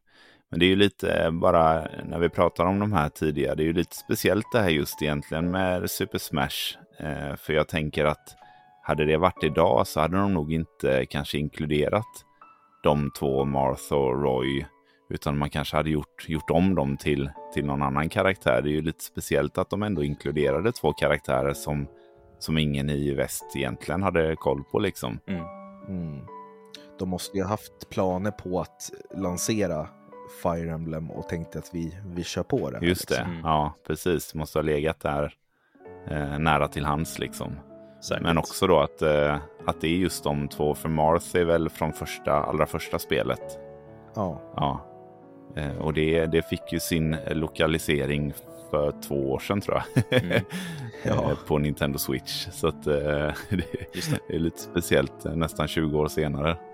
[0.49, 3.63] Men det är ju lite eh, bara när vi pratar om de här tidigare, det
[3.63, 6.77] är ju lite speciellt det här just egentligen med Super Smash.
[6.99, 8.35] Eh, för jag tänker att
[8.83, 12.25] hade det varit idag så hade de nog inte kanske inkluderat
[12.83, 14.65] de två, Martha och Roy.
[15.09, 18.61] Utan man kanske hade gjort, gjort om dem till, till någon annan karaktär.
[18.61, 21.87] Det är ju lite speciellt att de ändå inkluderade två karaktärer som,
[22.39, 25.19] som ingen i väst egentligen hade koll på liksom.
[25.27, 25.43] Mm.
[25.87, 26.25] Mm.
[26.99, 29.87] De måste ju ha haft planer på att lansera
[30.43, 32.85] Fire Emblem och tänkte att vi, vi kör på det.
[32.85, 33.31] Just det, liksom.
[33.31, 33.45] Mm.
[33.45, 34.31] ja precis.
[34.31, 35.33] Det måste ha legat där
[36.07, 37.55] eh, nära till hands liksom.
[38.01, 38.23] Säkert.
[38.23, 41.69] Men också då att, eh, att det är just de två, för Marth är väl
[41.69, 43.59] från första, allra första spelet.
[44.15, 44.41] Ja.
[44.55, 44.81] Ja.
[45.55, 48.33] Eh, och det, det fick ju sin lokalisering
[48.71, 50.23] för två år sedan tror jag.
[50.23, 50.41] Mm.
[51.03, 51.31] Ja.
[51.31, 52.47] Eh, På Nintendo Switch.
[52.51, 54.35] Så att det, det.
[54.35, 56.57] är lite speciellt nästan 20 år senare.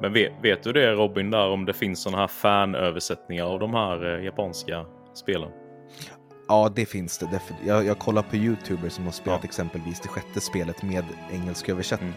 [0.00, 3.74] Men vet, vet du det Robin, där om det finns sådana här fanöversättningar av de
[3.74, 5.50] här japanska spelen?
[6.50, 7.40] Ja, det finns det.
[7.66, 9.48] Jag, jag kollar på YouTubers som har spelat Ja.
[9.48, 12.12] exempelvis det sjätte spelet med engelsk översättning.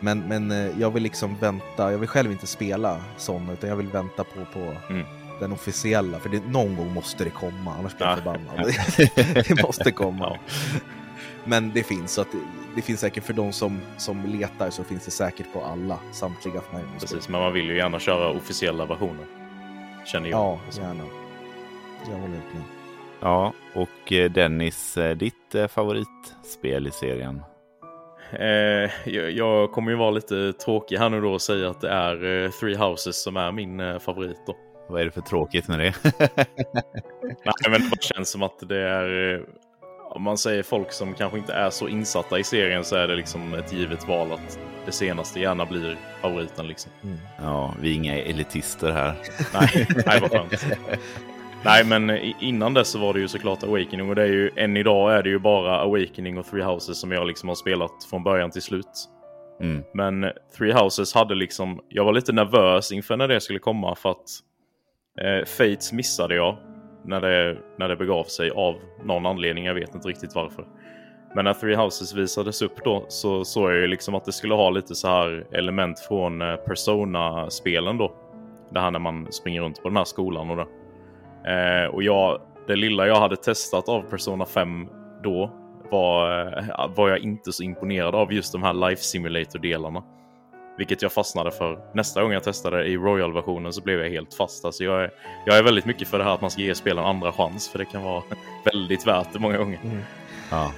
[0.00, 3.76] Men, men eh, jag vill liksom vänta, jag vill själv inte spela sådana utan jag
[3.76, 5.06] vill vänta på, på Mm.
[5.40, 6.18] den officiella.
[6.18, 8.22] För det, någon gång måste det komma, annars blir jag Ja.
[8.22, 8.72] förbannad.
[9.48, 10.24] det måste komma.
[10.32, 10.36] Ja.
[11.44, 12.38] Men det finns, så att det,
[12.74, 16.60] det finns säkert för de som, som letar så finns det säkert på alla, samtliga.
[17.00, 19.26] Precis, men man vill ju gärna köra officiella versioner.
[20.04, 20.38] Känner jag.
[20.40, 21.04] Ja, gärna.
[22.10, 22.62] Jag håller helt med.
[23.20, 27.42] Ja, och eh, Dennis, eh, ditt eh, favoritspel i serien?
[28.32, 31.90] Eh, jag, jag kommer ju vara lite tråkig här nu då och säga att det
[31.90, 34.56] är eh, Three Houses som är min eh, favorit då.
[34.88, 35.94] Vad är det för tråkigt med det?
[37.44, 39.42] Nej, men det känns som att det är...
[40.10, 43.16] Om man säger folk som kanske inte är så insatta i serien så är det
[43.16, 46.92] liksom ett givet val att det senaste gärna blir favoriten liksom.
[47.42, 49.14] ja, vi är inga elitister här.
[49.54, 50.52] Nej, nej vad skönt.
[51.64, 54.76] Nej, men innan dess så var det ju såklart Awakening och det är ju än
[54.76, 58.24] idag är det ju bara Awakening och Three Houses som jag liksom har spelat från
[58.24, 59.08] början till slut.
[59.60, 59.82] Mm.
[59.94, 64.10] Men Three Houses hade liksom, jag var lite nervös inför när det skulle komma för
[64.10, 64.24] att
[65.20, 66.56] eh, Fates missade jag
[67.04, 70.66] när det, när det begav sig av någon anledning, jag vet inte riktigt varför.
[71.34, 74.54] Men när Three Houses visades upp då så såg jag ju liksom att det skulle
[74.54, 78.12] ha lite så här element från eh, Persona-spelen då.
[78.70, 80.66] Det här när man springer runt på den här skolan och det.
[81.48, 84.88] Eh, och jag, det lilla jag hade testat av Persona 5
[85.22, 85.50] då
[85.90, 90.02] var, eh, var jag inte så imponerad av just de här Life Simulator-delarna.
[90.78, 91.78] Vilket jag fastnade för.
[91.94, 94.64] Nästa gång jag testade i Royal-versionen så blev jag helt fast.
[94.64, 95.10] Alltså jag, är,
[95.46, 97.68] jag är väldigt mycket för det här att man ska ge spelen en andra chans.
[97.68, 98.22] För det kan vara
[98.64, 99.78] väldigt värt det många gånger.
[99.84, 99.98] Mm.
[100.50, 100.72] Ja.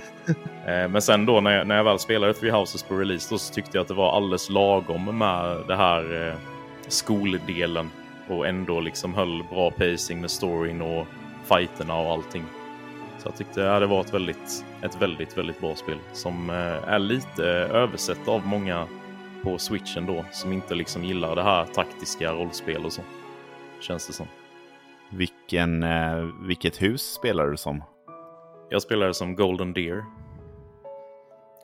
[0.66, 3.38] Eh, Men sen då när jag, när jag väl spelade Three Houses på release då
[3.38, 6.35] så tyckte jag att det var alldeles lagom med det här eh,
[6.88, 7.90] skoldelen.
[8.30, 11.06] Och ändå liksom höll bra pacing med storyn och
[11.44, 12.44] fighterna och allting.
[13.18, 15.98] Så jag tyckte ja, det var ett väldigt, ett väldigt, väldigt bra spel.
[16.12, 18.86] Som eh, är lite översett av många
[19.42, 20.24] på switchen då.
[20.32, 23.02] Som inte liksom gillar det här taktiska rollspel och så.
[23.80, 24.26] Känns det som.
[25.10, 27.84] Vilken, eh, vilket hus spelar du som?
[28.70, 30.04] Jag spelade som Golden Deer.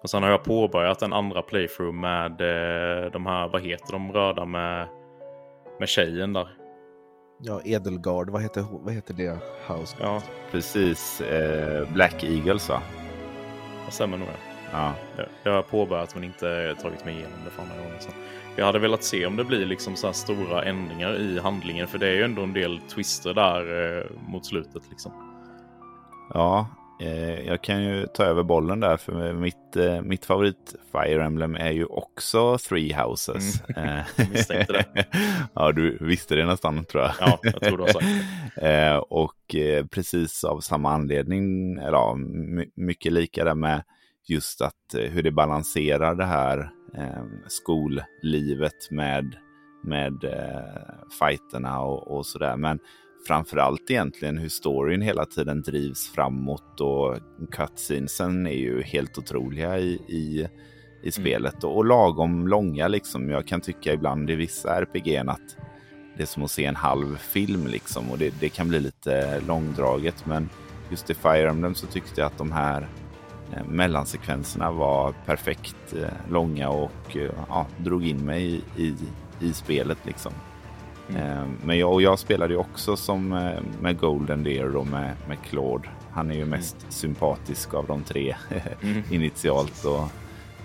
[0.02, 4.12] Och sen har jag påbörjat en andra playthrough med eh, de här, vad heter de
[4.12, 4.88] röda med,
[5.78, 6.48] med tjejen där.
[7.42, 9.38] Ja, Edelgard, vad heter, vad heter det?
[9.68, 9.96] House?
[10.00, 12.82] Ja, Precis, eh, Black Eagles va?
[13.86, 14.28] det stämmer nog.
[14.28, 14.34] ja.
[14.72, 14.92] Ja.
[15.16, 17.96] Jag, jag har påbörjat men inte tagit mig igenom det för andra gången.
[18.00, 18.10] Så.
[18.56, 21.86] Jag hade velat se om det blir liksom så här stora ändringar i handlingen.
[21.86, 24.82] För det är ju ändå en del twister där eh, mot slutet.
[24.90, 25.12] Liksom.
[26.34, 26.68] Ja,
[27.46, 31.70] jag kan ju ta över bollen där för mitt, eh, mitt favorit Fire Emblem är
[31.70, 33.62] ju också Three Houses.
[33.76, 33.88] Mm.
[34.16, 35.04] Eh, misstänkte det.
[35.54, 37.12] ja, du visste det nästan tror jag.
[37.20, 38.26] Ja, jag tror du har sagt det.
[38.66, 43.82] Eh, och eh, precis av samma anledning, eller ja, my- mycket lika där med
[44.28, 49.36] just att eh, hur det balanserar det här eh, skollivet med,
[49.84, 52.56] med eh, fighterna och, och sådär.
[52.56, 52.78] Men
[53.26, 57.18] framförallt egentligen hur storyn hela tiden drivs framåt och
[57.50, 60.48] cutscenesen är ju helt otroliga i, i,
[61.02, 63.30] i spelet och, och lagom långa liksom.
[63.30, 65.56] Jag kan tycka ibland i vissa RPG att
[66.16, 69.40] det är som att se en halv film liksom och det, det kan bli lite
[69.40, 70.26] långdraget.
[70.26, 70.48] Men
[70.90, 72.88] just i Fire Emblem så tyckte jag att de här
[73.52, 78.94] eh, mellansekvenserna var perfekt eh, långa och eh, ja, drog in mig i, i,
[79.40, 80.32] i spelet liksom.
[81.08, 85.12] Eh, Men jag, och jag spelade ju också som eh, med Golden Deer då med,
[85.28, 85.88] med Claude.
[86.10, 88.36] Han är ju mest sympatisk av de tre
[88.82, 89.02] Mm.
[89.10, 90.04] initialt och,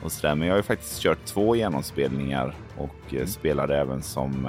[0.04, 0.36] och sådär.
[0.36, 4.48] Men jag har ju faktiskt kört två genomspelningar och eh, spelade även som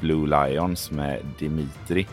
[0.00, 2.06] Blue Lions med Dimitri.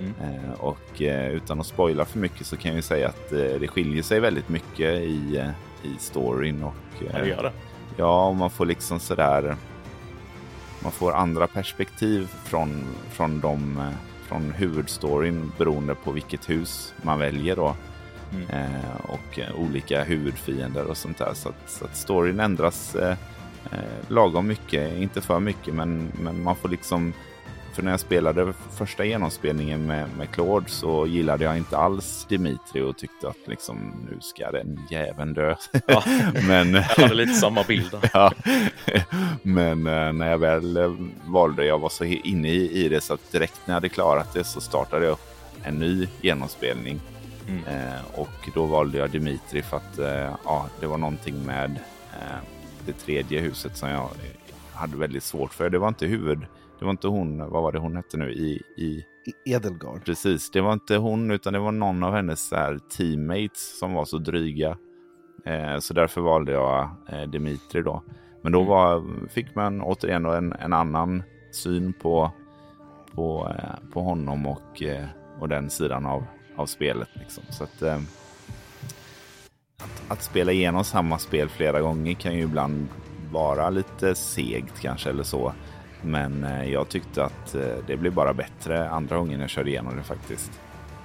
[0.00, 0.14] Mm.
[0.58, 1.00] Och
[1.32, 4.48] utan att spoila för mycket så kan jag ju säga att det skiljer sig väldigt
[4.48, 5.44] mycket i,
[5.82, 6.74] i storyn och
[7.12, 7.52] Ja, det gör det.
[7.96, 9.56] Ja, och man får liksom sådär...
[10.86, 13.82] Man får andra perspektiv från, från, de,
[14.28, 17.76] från huvudstoryn beroende på vilket hus man väljer då.
[18.32, 18.50] Mm.
[18.50, 21.34] Eh, och eh, olika huvudfiender och sånt där.
[21.34, 23.16] Så att, så att storyn ändras eh,
[23.72, 27.12] eh, lagom mycket, inte för mycket, men, men man får liksom...
[27.76, 32.80] För när jag spelade första genomspelningen med, med Claude så gillade jag inte alls Dimitri
[32.80, 35.54] och tyckte att liksom nu ska den jäveln dö.
[35.86, 36.02] Ja.
[36.48, 37.98] men, Jag hade lite samma bild.
[38.12, 38.32] ja.
[39.42, 40.92] Men eh, när jag väl eh,
[41.26, 44.44] valde, jag var så inne i, det så att direkt när jag hade klarat det
[44.44, 45.28] så startade jag upp
[45.62, 47.00] en ny genomspelning.
[47.48, 47.64] Mm.
[47.64, 51.70] Eh, och då valde jag Dimitri för att eh, ja, det var någonting med
[52.12, 52.38] eh,
[52.86, 54.08] det tredje huset som jag
[54.72, 55.70] hade väldigt svårt för.
[55.70, 56.46] Det var inte huvud,
[56.78, 59.04] det var inte hon, vad var det hon hette nu i, i
[59.44, 60.04] I- Edelgard.
[60.04, 64.04] Precis, det var inte hon utan det var någon av hennes här, teammates som var
[64.04, 64.78] så dryga.
[65.44, 68.02] Eh, så därför valde jag eh, Dimitri då.
[68.42, 68.70] Men då Mm.
[68.70, 72.30] var, fick man återigen en, en annan syn på,
[73.14, 75.04] på, eh, på honom och, eh,
[75.40, 76.24] och den sidan av,
[76.56, 77.08] av spelet.
[77.14, 77.44] Liksom.
[77.50, 77.98] Så att, eh,
[79.78, 82.88] att, att spela igenom samma spel flera gånger kan ju ibland
[83.32, 85.52] vara lite segt kanske eller så.
[86.06, 89.96] Men eh, jag tyckte att eh, det blev bara bättre andra gången jag körde igenom
[89.96, 90.60] det faktiskt.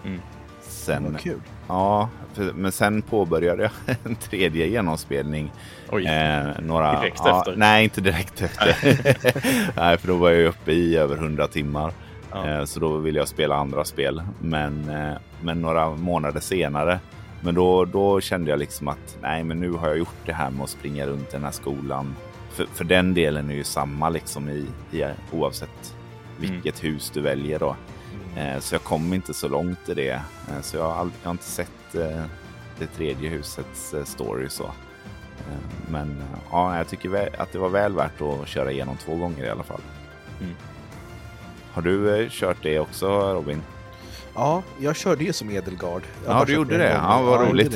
[0.06, 0.22] Mm.
[0.62, 1.42] Sen, Vad kul.
[1.68, 5.52] ja, för, men sen påbörjade jag en tredje genomspelning.
[5.92, 6.06] Oj.
[6.06, 7.56] Eh, några, Direkt ja, efter?
[7.56, 8.76] Nej, inte direkt efter.
[9.76, 11.94] nej, för då var jag uppe i över 100 timmar.
[12.32, 12.48] Ja.
[12.48, 14.24] Eh, så då ville jag spela andra spel.
[14.40, 17.00] Men, eh, men några månader senare.
[17.42, 20.50] Men då, då kände jag liksom att nej, men nu har jag gjort det här
[20.50, 22.16] med att springa runt den här skolan.
[22.52, 25.96] För, för den delen är ju samma liksom i, i oavsett
[26.40, 27.76] vilket hus du väljer då.
[28.38, 30.12] Eh, så jag kom inte så långt i det.
[30.12, 32.24] Eh, så jag har, jag har inte sett eh,
[32.80, 34.64] det tredje husets eh, story så.
[34.64, 39.46] Eh, men ja, jag tycker att det var väl värt att köra igenom två gånger
[39.46, 39.82] i alla fall.
[40.42, 40.54] Mm.
[41.72, 43.62] Har du eh, kört det också Robin?
[44.36, 46.02] Ja, jag körde ju som Edelgard.
[46.26, 46.90] Jag Ja, du gjorde det.
[46.94, 47.76] Ja, vad roligt.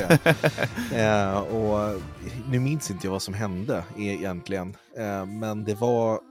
[0.93, 2.01] eh, och
[2.49, 4.76] nu minns inte jag vad som hände e- egentligen.
[4.97, 6.20] Eh, men det var...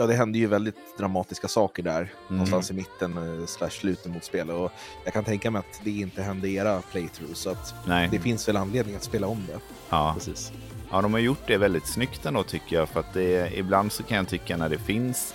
[0.00, 2.12] Ja, det hände ju väldigt dramatiska saker där.
[2.28, 4.56] Någonstans i mitten, eh, slash slutet mot spelet.
[4.56, 4.72] Och
[5.04, 7.32] jag kan tänka mig att det inte hände i era playthrough.
[7.34, 8.08] Så att Nej.
[8.12, 9.58] det finns väl anledning att spela om det.
[9.90, 10.12] Ja.
[10.18, 10.52] Precis.
[10.90, 12.88] Ja, de har gjort det väldigt snyggt ändå tycker jag.
[12.88, 15.34] För att det, ibland så kan jag tycka när det finns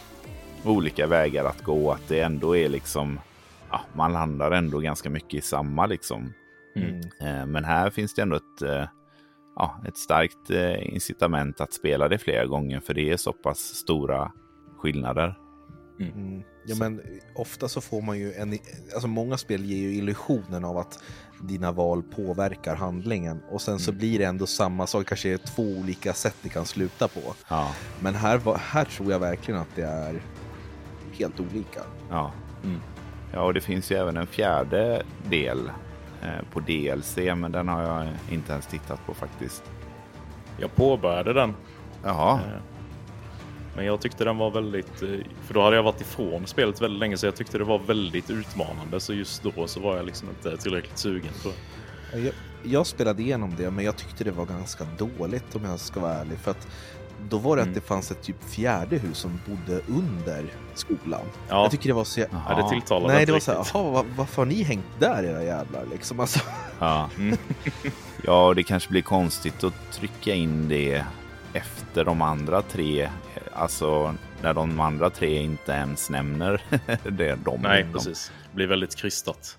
[0.64, 3.20] olika vägar att gå att det ändå är liksom,
[3.74, 6.34] ja, man landar ändå ganska mycket i samma liksom.
[6.76, 6.96] Mm.
[7.22, 8.88] Eh, Men här finns det ändå ett, eh,
[9.56, 13.60] ja, ett starkt eh, incitament att spela det flera gånger för det är så pass
[13.60, 14.32] stora
[14.78, 15.38] skillnader.
[16.00, 16.44] Mm.
[16.66, 17.02] Ja, men
[17.36, 18.54] ofta så får man ju en...
[18.94, 21.04] Alltså många spel ger ju illusionen av att
[21.42, 23.98] dina val påverkar handlingen och sen så Mm.
[24.00, 27.22] blir det ändå samma sak, kanske är två olika sätt det kan sluta på.
[27.50, 30.22] Ja, Men här, här tror jag verkligen att det är
[31.12, 31.82] helt olika.
[32.10, 32.32] ja.
[33.34, 35.60] Ja och det finns ju även en fjärde del
[36.22, 39.64] eh, på DLC, men den har jag inte ens tittat på faktiskt.
[40.60, 41.54] Jag påbörjade den.
[42.04, 42.62] Jaha, eh,
[43.76, 45.02] Men jag tyckte den var väldigt...
[45.04, 45.10] eh,
[45.46, 48.30] För då hade jag varit ifrån spelet väldigt länge så jag tyckte det var väldigt
[48.30, 49.00] utmanande.
[49.00, 51.32] Så just då så var jag liksom inte tillräckligt sugen.
[51.44, 51.54] Jag.
[52.22, 56.00] Jag, jag spelade igenom det, men jag tyckte det var ganska dåligt om jag ska
[56.00, 56.38] vara ärlig.
[56.38, 56.68] För att
[57.30, 57.72] då var det Mm.
[57.72, 61.22] att det fanns ett typ fjärde hus som bodde under skolan.
[61.50, 62.20] Ja, Jag tycker det var så...
[62.20, 64.86] jä- ja, det tilltalade Nej, det var så här, jaha, var, varför har ni hängt
[65.00, 65.86] där era jävlar?
[65.92, 66.40] Liksom, alltså.
[66.80, 67.10] ja.
[67.18, 67.38] Mm.
[68.24, 71.06] ja, och det kanske blir konstigt att trycka in det
[71.54, 73.10] efter de andra tre.
[73.54, 76.62] Alltså när de andra tre inte ens nämner
[77.04, 77.36] det.
[77.46, 77.94] De, Nej, de.
[77.94, 78.32] precis.
[78.52, 79.58] Det blir väldigt krystat.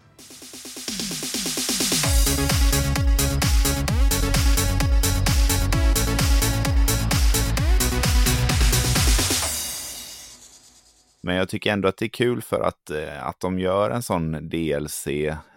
[11.24, 14.02] Men jag tycker ändå att det är kul för att, eh, att de gör en
[14.02, 15.06] sån DLC.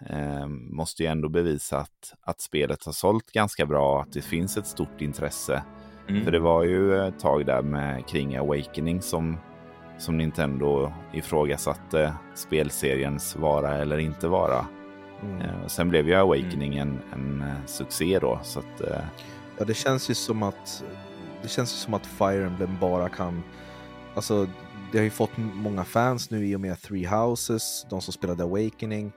[0.09, 4.57] Eh, måste ju ändå bevisa att, att spelet har sålt ganska bra, att det finns
[4.57, 5.63] ett stort intresse.
[6.09, 6.23] Mm.
[6.23, 9.37] För det var ju ett tag där med kring Awakening som,
[9.97, 14.65] som Nintendo ifrågasatte spelseriens vara eller inte vara.
[15.23, 15.41] Mm.
[15.41, 18.39] Eh, och sen blev ju Awakening en, en eh, succé då.
[18.43, 19.01] Så att, eh,
[19.57, 20.83] Ja, det känns ju som att
[21.41, 23.43] det känns ju som att Fire Emblem bara kan,
[24.15, 24.47] alltså
[24.91, 28.43] det har ju fått många fans nu i och med Three Houses, de som spelade
[28.43, 29.11] Awakening.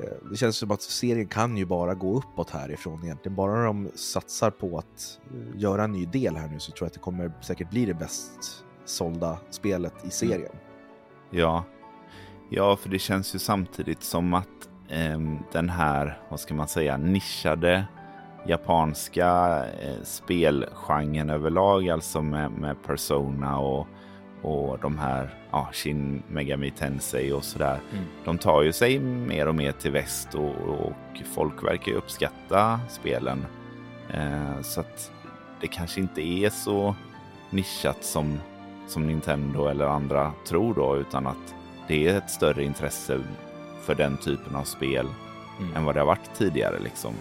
[0.00, 3.36] Eh, det känns som att serien kan ju bara gå uppåt härifrån egentligen.
[3.36, 6.86] Bara de satsar på att eh, göra en ny del här nu så tror jag
[6.86, 10.40] att det kommer säkert bli det bäst sålda spelet i serien.
[10.40, 10.58] Mm.
[11.30, 11.64] Ja,
[12.50, 15.20] ja, för det känns ju samtidigt som att eh,
[15.52, 17.86] den här, vad ska man säga, nischade
[18.46, 23.86] japanska eh, spelgenren överlag, alltså med, med Persona och,
[24.44, 27.80] och de här ja, Shin Megami Tensei och sådär.
[27.92, 28.04] Mm.
[28.24, 30.92] De tar ju sig mer och mer till väst och, och
[31.34, 33.46] folk verkar ju uppskatta spelen.
[34.10, 35.12] Eh, så att
[35.60, 36.94] det kanske inte är så
[37.50, 38.38] nischat som
[38.88, 41.54] som Nintendo eller andra tror då, utan att
[41.88, 43.20] det är ett större intresse
[43.80, 45.06] för den typen av spel
[45.60, 45.76] Mm.
[45.76, 46.78] än vad det har varit tidigare.
[46.78, 47.14] Liksom.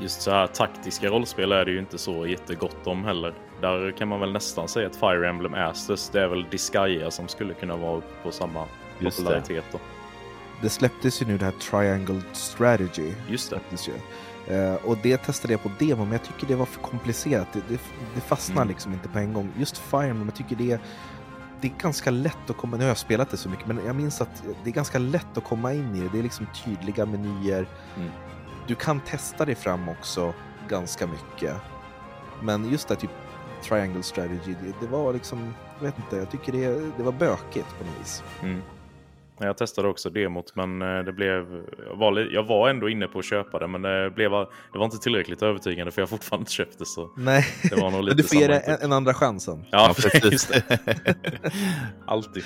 [0.00, 3.34] Just så här taktiska rollspel är det ju inte så jättegott om heller.
[3.60, 6.12] Där kan man väl nästan säga att Fire Emblem är störst.
[6.12, 8.64] Det är väl Disgaea som skulle kunna vara på samma
[8.98, 9.22] Just det.
[9.22, 9.64] popularitet.
[9.72, 9.78] Då.
[10.62, 13.12] Det släpptes ju nu det här Triangle Strategy.
[13.28, 13.56] Just det.
[13.56, 13.92] släpptes ju.
[14.54, 17.48] Eh, och det testade jag på demo, men jag tycker det var för komplicerat.
[17.52, 17.80] Det, det,
[18.14, 18.68] det fastnar Mm.
[18.68, 19.52] liksom inte på en gång.
[19.58, 20.80] Just Fire Emblem, jag tycker det är,
[21.60, 22.76] det är ganska lätt att komma...
[22.76, 25.38] Nu har jag spelat det så mycket, men jag minns att det är ganska lätt
[25.38, 26.08] att komma in i det.
[26.12, 27.66] Det är liksom tydliga menyer.
[27.96, 28.10] Mm.
[28.66, 30.34] Du kan testa dig fram också
[30.68, 31.56] ganska mycket.
[32.42, 33.10] Men just det här typ
[33.62, 35.54] Triangle Strategy, det, det var liksom...
[35.78, 38.22] Jag vet inte, jag tycker det, det var bökigt på något vis.
[38.42, 38.62] Mm.
[39.40, 41.64] Jag testade också demot men eh, det blev...
[41.88, 44.30] Jag var, jag var ändå inne på att köpa det men det, blev,
[44.72, 46.86] det var inte tillräckligt övertygande för jag fortfarande inte köpt det.
[46.86, 49.64] Så Nej, det var nog men lite du får ge det en, en andra chansen.
[49.70, 50.80] Ja, just det.
[52.06, 52.44] Alltid.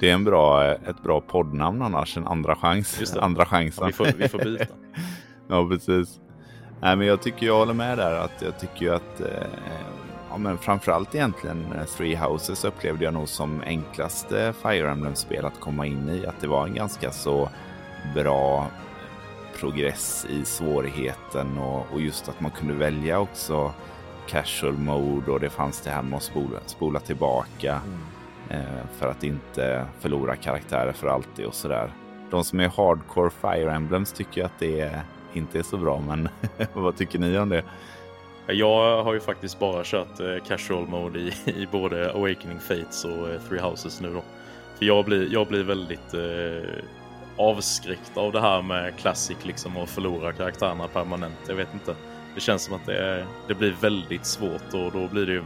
[0.00, 3.00] Det är en bra, ett bra poddnamn annars, en andra chans.
[3.00, 3.20] Just det.
[3.20, 3.82] Andra chansen.
[3.82, 4.64] Ja, vi, får, vi får byta.
[5.48, 6.20] Ja, precis.
[6.80, 8.14] Nej, men jag tycker jag håller med där.
[8.14, 9.26] att Jag tycker ju att eh,
[10.34, 15.60] ja, men framförallt egentligen eh, Three Houses upplevde jag nog som enklaste Fire Emblem-spel att
[15.60, 16.26] komma in i.
[16.26, 17.48] Att det var en ganska så
[18.14, 18.66] bra
[19.60, 23.72] progress i svårigheten och, och just att man kunde välja också
[24.28, 27.80] casual mode och det fanns det här med att spola, spola tillbaka
[28.48, 31.92] eh, för att inte förlora karaktärer för alltid och sådär.
[32.30, 35.00] De som är hardcore Fire Emblems tycker att det
[35.32, 36.28] inte är så bra, men
[36.72, 37.62] vad tycker ni om det?
[38.46, 43.30] Jag har ju faktiskt bara kört eh, casual mode i, i både Awakening Fates och
[43.30, 44.22] eh, Three Houses nu då.
[44.78, 46.84] För jag blir, jag blir väldigt eh,
[47.36, 51.38] avskräckt av det här med Classic liksom och förlora karaktärerna permanent.
[51.48, 51.94] Jag vet inte.
[52.34, 55.42] Det känns som att det, är, det blir väldigt svårt och då blir det ju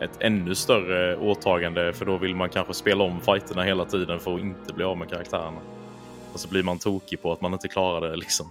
[0.00, 4.34] ett ännu större åtagande för då vill man kanske spela om fighterna hela tiden för
[4.34, 5.60] att inte bli av med karaktärerna.
[6.32, 8.46] Och så blir man tokig på att man inte klarar det liksom.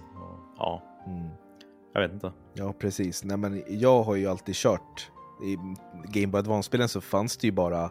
[0.58, 0.82] Ja.
[1.06, 1.29] Mm.
[1.92, 2.32] Jag vet inte.
[2.54, 3.24] Ja, precis.
[3.24, 5.10] Nej, men jag har ju alltid kört.
[5.42, 5.56] I
[6.04, 7.84] Game Boy Advance-spelen så fanns det ju bara...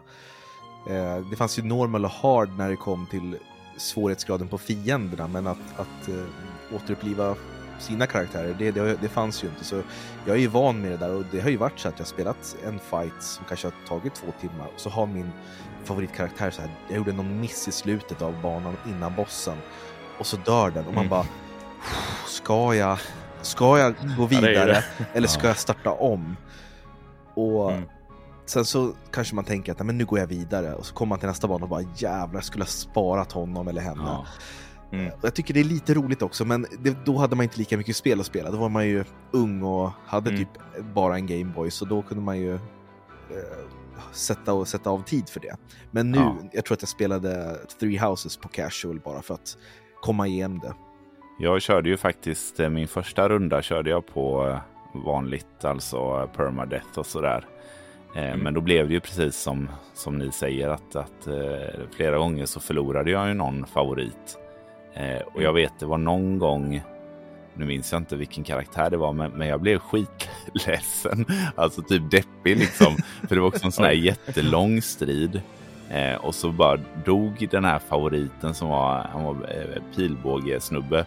[0.88, 3.36] Eh, det fanns ju normal och hard när det kom till
[3.76, 7.36] svårighetsgraden på fienderna, men att, att eh, återuppliva
[7.78, 9.64] sina karaktärer, det, det, det, fanns ju inte.
[9.64, 9.82] Så
[10.26, 12.08] jag är ju van med det där och det har ju varit så att jag
[12.08, 15.30] spelat en fight som kanske har tagit två timmar och så har min
[15.84, 19.56] favoritkaraktär så här, jag gjorde någon miss i slutet av banan innan bossen
[20.18, 21.10] och så dör den och man mm.
[21.10, 21.26] bara
[22.26, 22.98] ska jag,
[23.42, 26.36] ska jag gå vidare ja, eller ska jag starta om?
[27.34, 27.88] Och mm.
[28.46, 31.18] sen så kanske man tänker att men nu går jag vidare och så kommer man
[31.18, 34.26] till nästa bana och bara jävlar, jag skulle ha sparat honom eller henne.
[34.92, 35.12] Mm.
[35.22, 37.96] Jag tycker det är lite roligt också, men det, då hade man inte lika mycket
[37.96, 38.50] spel att spela.
[38.50, 40.40] Då var man ju ung och hade mm.
[40.40, 42.60] typ bara en Gameboy, så då kunde man ju eh,
[44.12, 45.56] sätta, och, sätta av tid för det.
[45.90, 46.36] Men nu, ja.
[46.52, 49.56] jag tror att jag spelade Three Houses på casual bara för att
[50.00, 50.74] komma igenom det.
[51.42, 54.58] Jag körde ju faktiskt, eh, min första runda körde jag på eh,
[55.04, 57.44] vanligt, alltså permadeath och sådär.
[58.16, 58.40] Mm.
[58.40, 61.28] Men då blev det ju precis som, som ni säger att, att
[61.96, 64.38] flera gånger så förlorade jag ju någon favorit.
[64.94, 66.82] Eh, och jag vet, det var någon gång,
[67.54, 71.26] nu minns jag inte vilken karaktär det var, men, men jag blev skitledsen.
[71.54, 72.96] Alltså typ deppig liksom.
[73.28, 75.42] För det var också en sån här jättelång strid.
[75.90, 81.06] Eh, och så bara dog den här favoriten som var, han var eh, pilbågesnubbe.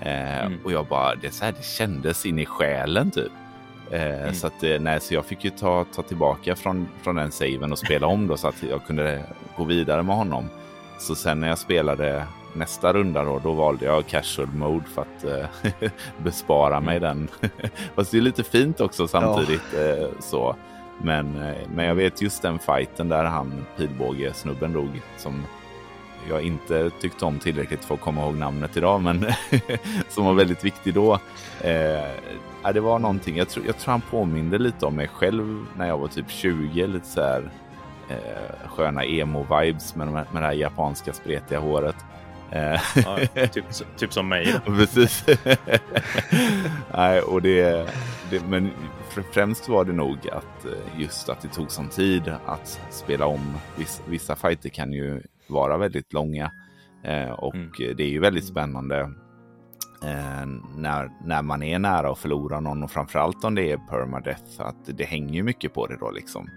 [0.00, 0.58] Eh, mm.
[0.64, 3.32] Och jag bara, det, så här, det kändes in i själen typ.
[3.90, 4.34] Eh, mm.
[4.34, 7.72] Så, att, eh, nej, så jag fick ju ta, ta tillbaka från, från den saven
[7.72, 9.22] och spela om då så att jag kunde
[9.56, 10.50] gå vidare med honom.
[10.98, 15.24] Så sen när jag spelade nästa runda då, då valde jag casual mode för att
[15.24, 15.90] eh,
[16.22, 17.28] bespara mig den.
[17.94, 19.74] Fast det är lite fint också samtidigt.
[19.74, 20.08] Ja.
[20.20, 20.56] Så.
[21.02, 25.44] Men, men jag vet just den fighten där han pilbåge-snubben dog som
[26.28, 29.26] jag inte tyckte om tillräckligt för att komma ihåg namnet idag, men
[30.08, 31.14] som var väldigt viktig då.
[31.60, 35.88] Eh, det var någonting, jag tror, jag tror han påminde lite om mig själv när
[35.88, 37.50] jag var typ 20, lite så här
[38.08, 41.96] eh, sköna emo-vibes med, med det här japanska spretiga håret.
[42.50, 43.18] Eh, ja,
[43.52, 43.64] typ,
[43.96, 44.54] typ som mig.
[44.66, 45.24] Precis.
[46.94, 47.86] Nej, och det,
[48.30, 48.70] det, men
[49.32, 53.58] främst var det nog att eh, just att det tog sån tid att spela om.
[53.76, 56.52] Vissa, vissa fighter kan ju vara väldigt långa
[57.04, 57.70] eh, och mm.
[57.96, 59.00] det är ju väldigt spännande
[60.02, 60.46] eh,
[60.76, 64.60] när, när man är nära att förlora någon och framförallt om det är permadeath.
[64.60, 66.48] Att det hänger ju mycket på det då liksom.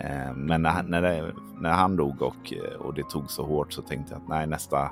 [0.00, 3.82] Eh, men när, när, det, när han dog och, och det tog så hårt så
[3.82, 4.90] tänkte jag att nej, nästa,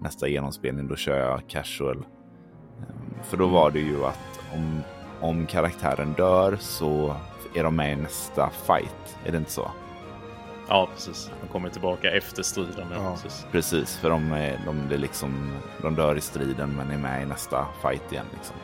[0.00, 1.96] nästa genomspelning, då kör jag casual.
[1.96, 4.80] Ehm, för då var det ju att om,
[5.20, 7.16] om karaktären dör så
[7.54, 9.18] är de med i nästa fight.
[9.24, 9.70] Är det inte så?
[10.68, 11.30] Ja, precis.
[11.42, 12.86] De kommer tillbaka efter striden.
[12.92, 13.46] Ja, precis.
[13.52, 17.66] precis, för de, är, de, liksom, de dör i striden men är med i nästa
[17.82, 18.26] fight igen.
[18.34, 18.56] Liksom.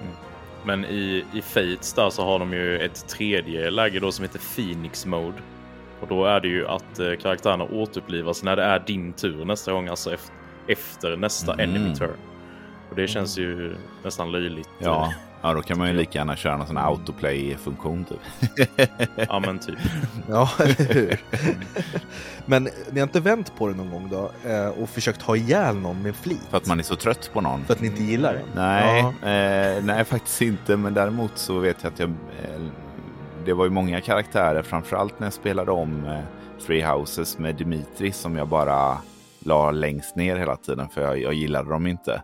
[0.00, 0.14] Mm.
[0.64, 4.40] Men i, i Fates där så har de ju ett tredje läge då som heter
[4.54, 5.36] Phoenix Mode.
[6.00, 9.72] Och då är det ju att eh, karaktärerna återupplivas när det är din tur nästa
[9.72, 10.34] gång, alltså efter,
[10.66, 11.70] efter nästa mm.
[11.70, 12.16] enemy turn.
[12.90, 14.70] Och det känns ju nästan löjligt.
[14.78, 15.12] Ja,
[15.42, 18.20] ja då kan man ju lika gärna köra någon sån autoplay-funktion typ.
[19.28, 19.78] ja, men typ.
[20.28, 21.20] ja, eller hur?
[22.46, 25.76] men ni har inte vänt på det någon gång då eh, och försökt ha ihjäl
[25.76, 26.40] någon med flit?
[26.50, 27.64] För att man är så trött på någon?
[27.64, 28.44] För att ni inte gillar det?
[28.54, 30.76] Nej, eh, nej faktiskt inte.
[30.76, 32.60] Men däremot så vet jag att jag eh,
[33.44, 36.20] det var ju många karaktärer, framförallt när jag spelade om eh,
[36.66, 38.98] Three Houses med Dimitri som jag bara
[39.38, 42.22] la längst ner hela tiden för jag, jag gillade dem inte.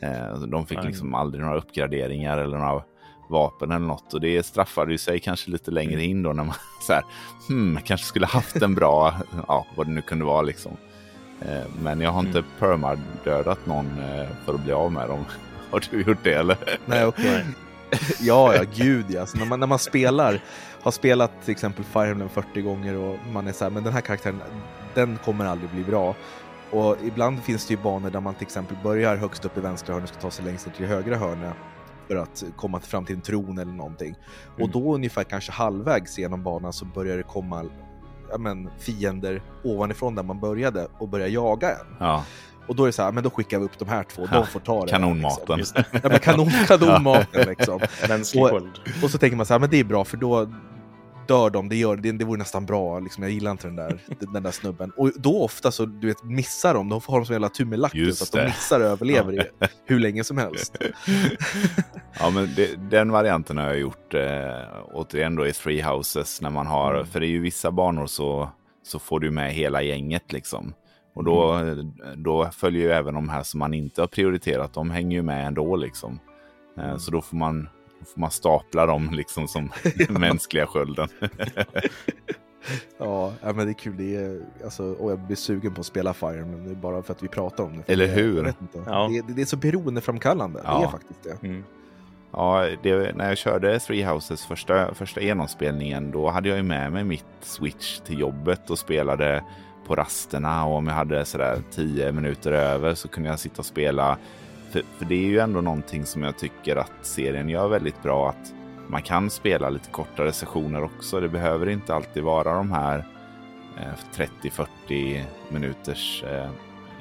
[0.00, 2.82] Eh, de fick liksom aldrig några uppgraderingar eller några
[3.28, 6.54] vapen eller något och det straffade ju sig kanske lite längre in då när man
[6.86, 7.04] så här,
[7.48, 9.14] hmm, kanske skulle haft en bra,
[9.48, 10.76] ja, vad det nu kunde vara liksom.
[11.40, 12.50] Eh, men jag har inte mm.
[12.58, 15.24] permadödat någon eh, för att bli av med dem.
[15.70, 16.56] Har du gjort det eller?
[16.86, 17.30] Nej, okej.
[17.30, 17.44] Okay.
[18.20, 19.26] ja, ja, gud ja.
[19.26, 20.40] Så när, man, när man spelar,
[20.82, 23.92] har spelat till exempel Fire Emblem 40 gånger och man är så här, men den
[23.92, 24.40] här karaktären,
[24.94, 26.14] den kommer aldrig bli bra.
[26.70, 29.94] Och ibland finns det ju banor där man till exempel börjar högst upp i vänstra
[29.94, 31.54] hörnet och ska ta sig längst ner till högra hörnet
[32.08, 34.08] för att komma fram till en tron eller någonting.
[34.08, 34.62] Mm.
[34.62, 37.64] Och då ungefär kanske halvvägs genom banan så börjar det komma
[38.30, 41.96] ja, men, fiender ovanifrån där man började och börjar jaga en.
[41.98, 42.24] Ja.
[42.66, 44.46] Och då är det så här, men då skickar vi upp de här två, de
[44.46, 44.88] får ta det.
[44.90, 45.58] Kanonmaten.
[45.58, 45.82] Liksom.
[45.92, 47.80] Ja, men kanon, kanonmaten liksom.
[48.42, 48.62] och,
[49.02, 50.52] och så tänker man så här, men det är bra för då
[51.28, 53.98] dör de, det, gör, det, det vore nästan bra, liksom, jag gillar inte den där,
[54.32, 54.92] den där snubben.
[54.96, 58.24] Och då ofta så du vet, missar de, de har de som jävla tummelacke så
[58.24, 59.42] att de missar och överlever i,
[59.84, 60.76] hur länge som helst.
[62.20, 64.20] ja men det, den varianten har jag gjort eh,
[64.92, 67.06] återigen då i Three Houses när man har, mm.
[67.06, 68.50] för det är ju vissa banor så,
[68.82, 70.74] så får du med hela gänget liksom.
[71.14, 71.92] Och då, mm.
[72.16, 75.46] då följer ju även de här som man inte har prioriterat, de hänger ju med
[75.46, 76.20] ändå liksom.
[76.78, 77.68] Eh, så då får man,
[78.06, 79.70] får man stapla dem liksom som
[80.08, 81.08] mänskliga skölden.
[82.98, 83.96] Ja, ja, men det är kul.
[83.96, 87.02] Det är, alltså, och jag blir sugen på att spela Fire men det är bara
[87.02, 87.92] för att vi pratar om det.
[87.92, 88.36] Eller det, hur?
[88.36, 88.82] Jag vet inte.
[88.86, 89.08] Ja.
[89.26, 90.58] Det, det är så beroendeframkallande.
[90.60, 90.84] Det Ja.
[90.84, 91.46] är faktiskt det.
[91.46, 91.64] Mm.
[92.32, 96.92] Ja, det, när jag körde Three Houses första, första genomspelningen, då hade jag ju med
[96.92, 99.44] mig mitt Switch till jobbet och spelade
[99.86, 100.64] på rasterna.
[100.66, 104.18] Och om jag hade sådär tio minuter över så kunde jag sitta och spela.
[104.70, 108.28] För, för det är ju ändå någonting som jag tycker att serien gör väldigt bra.
[108.28, 108.54] Att
[108.86, 111.20] man kan spela lite kortare sessioner också.
[111.20, 113.04] Det behöver inte alltid vara de här
[113.76, 116.50] eh, 30-40 minuters eh,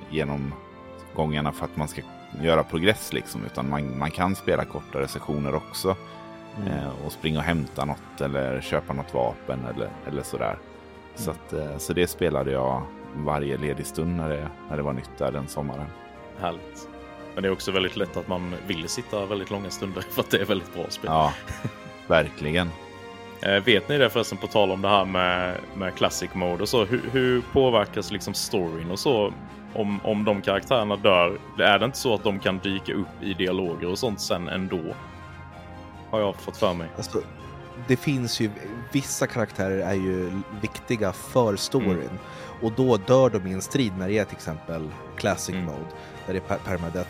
[0.09, 2.01] genomgångarna för att man ska
[2.41, 3.45] göra progress liksom.
[3.45, 5.95] Utan man, man kan spela kortare sessioner också.
[6.65, 10.57] Eh, och springa och hämta något eller köpa något vapen eller, eller sådär.
[11.15, 12.82] Så, att, eh, så det spelade jag
[13.15, 15.88] varje ledig stund när det, när det var nytt där den sommaren.
[16.39, 16.97] Härligt.
[17.38, 20.29] Men det är också väldigt lätt att man vill sitta väldigt långa stunder för att
[20.29, 21.09] det är väldigt bra spel.
[21.09, 21.33] Ja,
[22.07, 22.69] verkligen.
[23.41, 26.69] Eh, vet ni det förresten på tal om det här med, med classic mode och
[26.69, 26.85] så.
[26.85, 29.33] Hur, hur påverkas liksom storyn och så
[29.73, 31.39] om, om de karaktärerna dör?
[31.59, 34.95] Är det inte så att de kan dyka upp i dialoger och sånt sen ändå?
[36.09, 36.88] Har jag fått för mig.
[36.97, 37.21] Alltså,
[37.88, 38.49] det finns ju,
[38.91, 40.31] vissa karaktärer är ju
[40.61, 41.91] viktiga för storyn.
[41.91, 42.17] Mm.
[42.61, 45.65] Och då dör de i en strid när det är till exempel classic Mm.
[45.65, 45.85] mode,
[46.28, 47.09] där det är per- permadeath.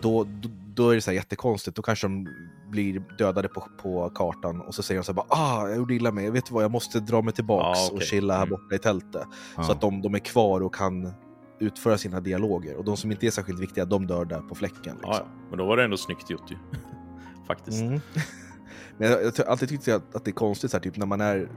[0.00, 2.28] Då, då, då är det så här jättekonstigt, då kanske de
[2.70, 5.94] blir dödade på, på kartan och så säger de så här bara ah, jag gjorde
[5.94, 8.06] illa mig, vet du vad, jag måste dra mig tillbaks Ja, och okej.
[8.06, 8.50] chilla här Mm.
[8.50, 9.22] borta i tältet.
[9.56, 9.62] Ja.
[9.62, 11.12] Så att de, de är kvar och kan
[11.60, 12.76] utföra sina dialoger.
[12.76, 14.94] Och de som inte är särskilt viktiga, de dör där på fläcken.
[14.94, 15.00] Liksom.
[15.12, 15.26] Ja, ja.
[15.48, 16.56] Men då var det ändå snyggt gjort ju.
[17.46, 17.80] Faktiskt.
[17.82, 18.00] Mm.
[18.98, 21.06] Men jag, jag har alltid tyckt att, att det är konstigt så här, typ när
[21.06, 21.48] man är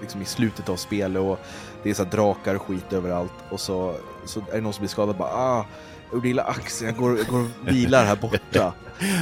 [0.00, 1.38] liksom i slutet av spelet och
[1.82, 3.94] det är så här drakar och skit överallt och så,
[4.24, 5.66] så är det någon som blir skadad bara ah,
[6.14, 8.72] jag gjorde illa axeln, jag går, går och vilar här borta.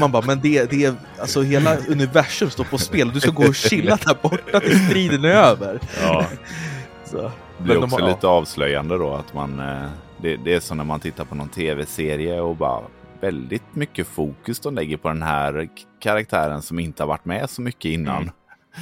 [0.00, 3.30] Man bara, men det, det är, alltså hela universum står på spel och du ska
[3.30, 5.80] gå och chilla där borta tills striden är över.
[6.02, 6.26] Ja.
[7.04, 7.16] Så.
[7.16, 9.60] Det Men blir de också har- lite avslöjande då att man...
[9.60, 9.88] eh,
[10.22, 12.80] Det, det är som när man tittar på någon tv-serie och bara
[13.20, 15.68] väldigt mycket fokus de lägger på den här
[16.00, 18.16] karaktären som inte har varit med så mycket innan.
[18.22, 18.30] Mm.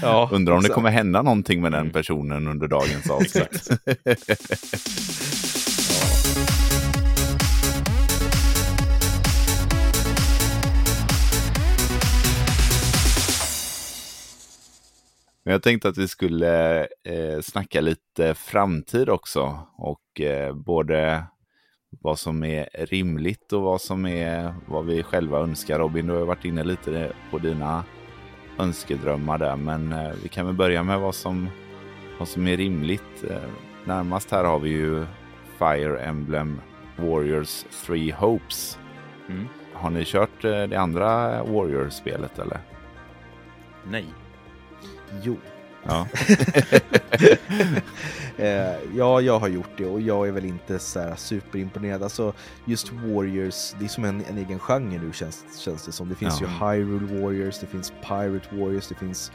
[0.03, 0.75] Ja, Undrar om det exakt.
[0.75, 1.93] kommer hända någonting med den Mm.
[1.93, 3.69] personen under dagens avsnitt.
[15.45, 19.59] Men jag tänkte att vi skulle eh, snacka lite framtid också.
[19.77, 21.25] Och eh, både
[21.91, 25.79] vad som är rimligt och vad som är vad vi själva önskar.
[25.79, 27.85] Robin, du har ju varit inne lite på dina
[28.59, 29.57] önskedrömmar där.
[29.57, 31.49] Men eh, vi kan väl börja med vad som,
[32.19, 33.25] vad som är rimligt.
[33.31, 33.51] Eh,
[33.85, 35.05] närmast här har vi ju
[35.59, 36.61] Fire Emblem
[36.97, 38.79] Warriors Three Hopes.
[39.29, 39.47] Mm.
[39.73, 42.61] Har ni kört eh, det andra Warriors-spelet eller?
[43.85, 44.07] Nej.
[45.23, 45.37] Jo.
[45.87, 46.07] Ja.
[48.39, 52.03] Eh, ja, jag har gjort det och jag är väl inte så här superimponerad.
[52.03, 52.33] Alltså,
[52.65, 56.09] just Warriors, det är som en, en egen genre nu känns, känns det som.
[56.09, 56.47] Det finns Ja.
[56.75, 59.33] ju Hyrule Warriors, det finns Pirate Warriors, det finns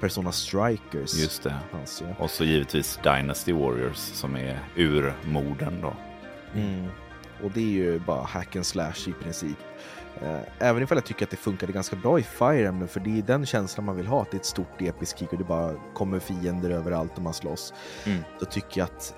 [0.00, 1.14] Persona Strikers.
[1.14, 1.54] Just det.
[1.72, 2.06] fanns ju.
[2.18, 5.96] Och så givetvis Dynasty Warriors som är urmoden då.
[6.54, 6.86] Mm.
[7.44, 9.56] Och det är ju bara hack and slash i princip.
[10.22, 13.18] Eh, Även ifall jag tycker att det funkade ganska bra i Fire Emblem, för det
[13.18, 15.44] är den känslan man vill ha, att det är ett stort episkt krig och det
[15.44, 17.74] bara kommer fiender överallt och man slåss.
[18.06, 18.18] Mm.
[18.40, 19.14] Då tycker jag att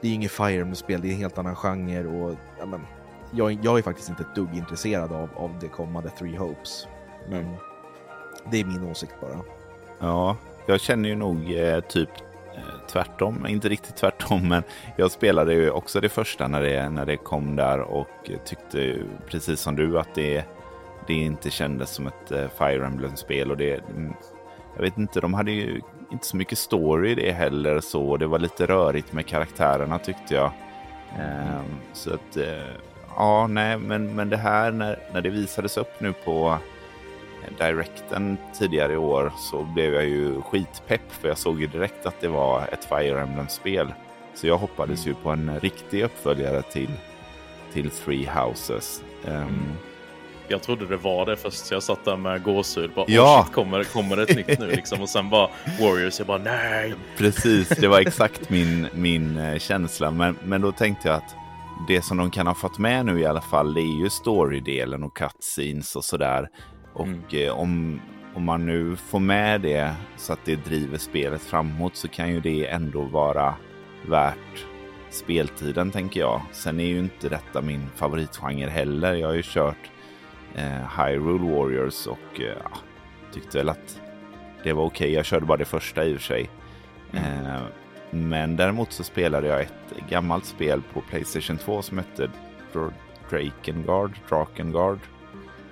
[0.00, 2.80] det är inget Fire Emblem-spel, det är en helt annan genre och ja, men,
[3.30, 6.86] jag, jag är faktiskt inte ett dugg intresserad av, av det kommande Three Hopes.
[7.28, 7.54] Men
[8.50, 9.38] det är min åsikt bara.
[9.98, 10.36] Ja,
[10.66, 12.08] jag känner ju nog eh, typ
[12.92, 13.46] tvärtom.
[13.46, 14.62] Inte riktigt tvärtom, men
[14.96, 19.60] jag spelade ju också det första när det, när det kom där och tyckte precis
[19.60, 20.44] som du att det,
[21.06, 23.50] det inte kändes som ett eh, Fire Emblem-spel.
[23.50, 24.12] Och det, mm,
[24.76, 25.80] jag vet inte, de hade ju
[26.12, 28.16] inte så mycket story i det heller så.
[28.16, 30.52] Det var lite rörigt med karaktärerna tyckte jag.
[31.18, 31.64] Mm.
[31.92, 32.74] så att, eh,
[33.16, 36.58] ja, nej, men, men det här när, när det visades upp nu på
[37.58, 42.20] Directen tidigare i år så blev jag ju skitpepp för jag såg ju direkt att
[42.20, 43.92] det var ett Fire Emblem-spel.
[44.34, 46.90] Så jag hoppades ju på en riktig uppföljare till,
[47.72, 49.02] till Three Houses.
[49.28, 49.72] Ehm,
[50.48, 52.90] Jag trodde det var det först, så jag satt där med gåshud.
[52.94, 53.42] Bara, Ja.
[53.46, 55.00] shit, kommer, kommer det ett nytt nu liksom?
[55.02, 55.48] Och sen bara
[55.80, 56.94] Warriors, jag bara nej.
[57.18, 60.10] Precis, det var exakt min, min eh, känsla.
[60.10, 61.34] Men, men då tänkte jag att
[61.88, 65.02] det som de kan ha fått med nu i alla fall, det är ju storydelen
[65.02, 66.48] och cutscenes och sådär.
[66.92, 67.22] Och Mm.
[67.30, 68.00] eh, om,
[68.34, 72.40] om man nu får med det så att det driver spelet framåt så kan ju
[72.40, 73.54] det ändå vara
[74.08, 74.66] värt
[75.10, 76.42] speltiden tänker jag.
[76.52, 79.14] Sen är ju inte detta min favoritgenre heller.
[79.14, 79.90] Jag har ju kört
[80.54, 82.56] eh, Hyrule Warriors och eh,
[83.32, 84.00] tyckte väl att
[84.64, 85.04] det var okej.
[85.04, 85.14] Okay.
[85.14, 86.50] Jag körde bara det första i och för sig.
[87.12, 87.46] Mm.
[87.46, 87.60] Eh,
[88.10, 92.30] men däremot så spelade jag ett gammalt spel på Playstation 2 som hette
[93.30, 94.98] Drakengard, Drakengard.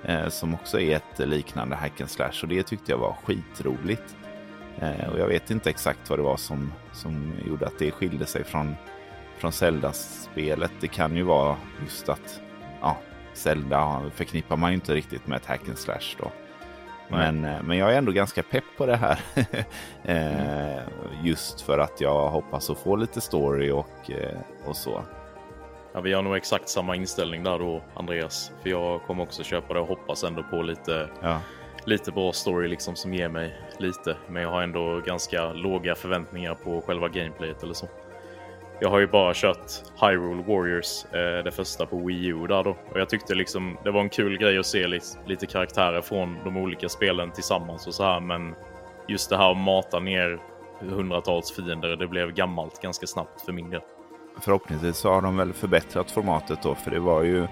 [0.05, 4.17] Eh, som också är ett liknande hack and slash och det tyckte jag var skitroligt.
[4.79, 8.27] Eh, och jag vet inte exakt vad det var som, som gjorde att det skilde
[8.27, 8.77] sig från,
[9.39, 10.73] från Zelda-spelet.
[10.81, 12.41] Det kan ju vara just att
[12.81, 12.97] ja,
[13.35, 16.31] Zelda förknippar man ju inte riktigt med ett hack and slash då.
[17.09, 17.67] Men, mm.
[17.67, 19.21] men jag är ändå ganska pepp på det här.
[20.05, 20.83] eh,
[21.23, 25.03] just för att jag hoppas att få lite story och, eh, och så.
[25.93, 28.53] Ja, vi har nog exakt samma inställning där då, Andreas.
[28.63, 31.41] För jag kommer också köpa det och hoppas ändå på lite, ja.
[31.85, 34.17] lite bra story liksom som ger mig lite.
[34.29, 37.89] Men jag har ändå ganska låga förväntningar på själva gameplayet eller så.
[38.81, 42.71] Jag har ju bara kört Hyrule Warriors, eh, det första på Wii U där då.
[42.71, 46.39] Och jag tyckte liksom det var en kul grej att se lite, lite karaktärer från
[46.45, 48.21] de olika spelen tillsammans och så här.
[48.21, 48.55] Men
[49.09, 50.39] just det här att mata ner
[50.81, 53.81] hundratals fiender, det blev gammalt ganska snabbt för min del.
[54.41, 57.43] Förhoppningsvis så har de väl förbättrat formatet då, för det var ju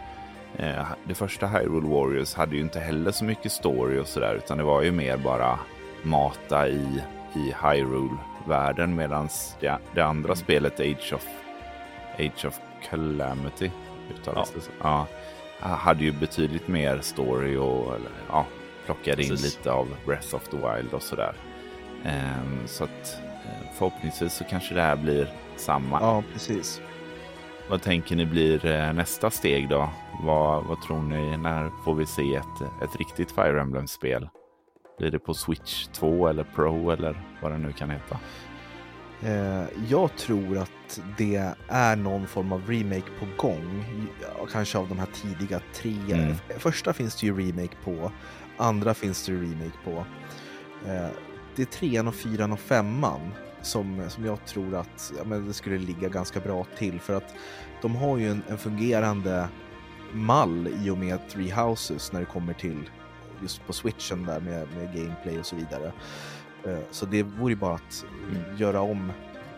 [0.57, 4.59] eh, det första Hyrule Warriors hade ju inte heller så mycket story och sådär, utan
[4.59, 5.59] det var ju mer bara
[6.03, 7.03] mata i,
[7.34, 8.16] i Hyrule
[8.47, 9.28] världen medan
[9.61, 10.37] det, det, andra mm.
[10.37, 11.26] spelet Age of,
[12.18, 12.61] Age of
[12.91, 13.70] Calamity
[14.11, 15.07] uttalas ja.
[15.61, 18.47] ja, hade ju betydligt mer story och eller, ja,
[18.87, 19.57] plockade in Precis.
[19.57, 21.34] lite av Breath of the Wild och sådär.
[22.05, 23.20] Um, så att
[23.74, 26.01] förhoppningsvis så kanske det här blir samma.
[26.01, 26.80] Ja, precis.
[27.70, 29.88] Vad tänker ni blir eh, nästa steg då?
[30.22, 31.36] Vad, vad tror ni?
[31.36, 34.28] När får vi se ett, ett riktigt Fire Emblem-spel?
[34.99, 38.18] Blir det på Switch 2 eller Pro eller vad det nu kan heta?
[39.22, 43.84] Eh, jag tror att det är någon form av remake på gång.
[44.53, 45.97] Kanske av de här tidiga tre.
[46.12, 46.34] Mm.
[46.59, 48.12] Första finns det ju remake på.
[48.57, 50.05] Andra finns det remake på.
[51.57, 53.21] Det är trean och fyran och femman
[53.63, 57.01] som, som jag tror att ja, men det skulle ligga ganska bra till.
[57.01, 57.35] För att
[57.83, 59.49] de har ju en, en fungerande
[60.13, 62.91] mall i och med Three Houses när det kommer till
[63.43, 65.93] just på switchen där med, med gameplay och så vidare.
[66.65, 68.57] Eh, så det vore ju bara att mm.
[68.57, 69.13] göra om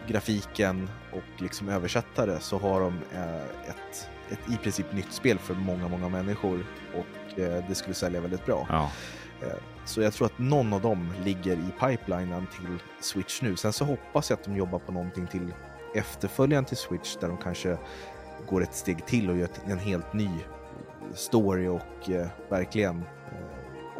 [0.09, 5.39] grafiken och liksom översätta det så har de eh, ett, ett i princip nytt spel
[5.39, 8.67] för många, många människor och eh, det skulle sälja väldigt bra.
[8.71, 8.91] Ja.
[9.89, 13.57] Så jag tror att någon av dem ligger i pipelinen till Switch nu.
[13.57, 15.55] Sen så hoppas jag att de jobbar på någonting till
[15.95, 17.79] efterföljaren till Switch där de kanske
[18.49, 20.31] går ett steg till och gör en helt ny
[21.15, 23.05] story och eh, verkligen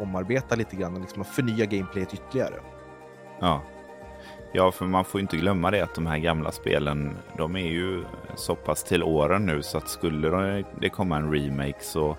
[0.01, 2.55] omarbeta lite grann och liksom förnya gameplayet ytterligare.
[3.41, 3.63] Ja.
[4.53, 8.05] Ja, för man får inte glömma det att de här gamla spelen, de är ju
[8.37, 12.17] så pass till åren nu så att skulle det komma en remake så,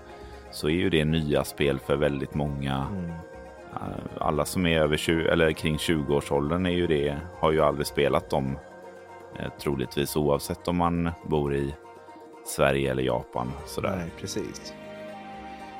[0.50, 2.86] så är ju det nya spel för väldigt många.
[2.90, 3.29] Mm.
[4.18, 8.30] Alla som är över 20, eller kring 20-årsåldern är ju det, har ju aldrig spelat
[8.30, 8.58] dem
[9.38, 11.74] eh, troligtvis oavsett om man bor i
[12.46, 13.52] Sverige eller Japan.
[13.66, 13.96] Sådär.
[13.96, 14.74] Nej, precis.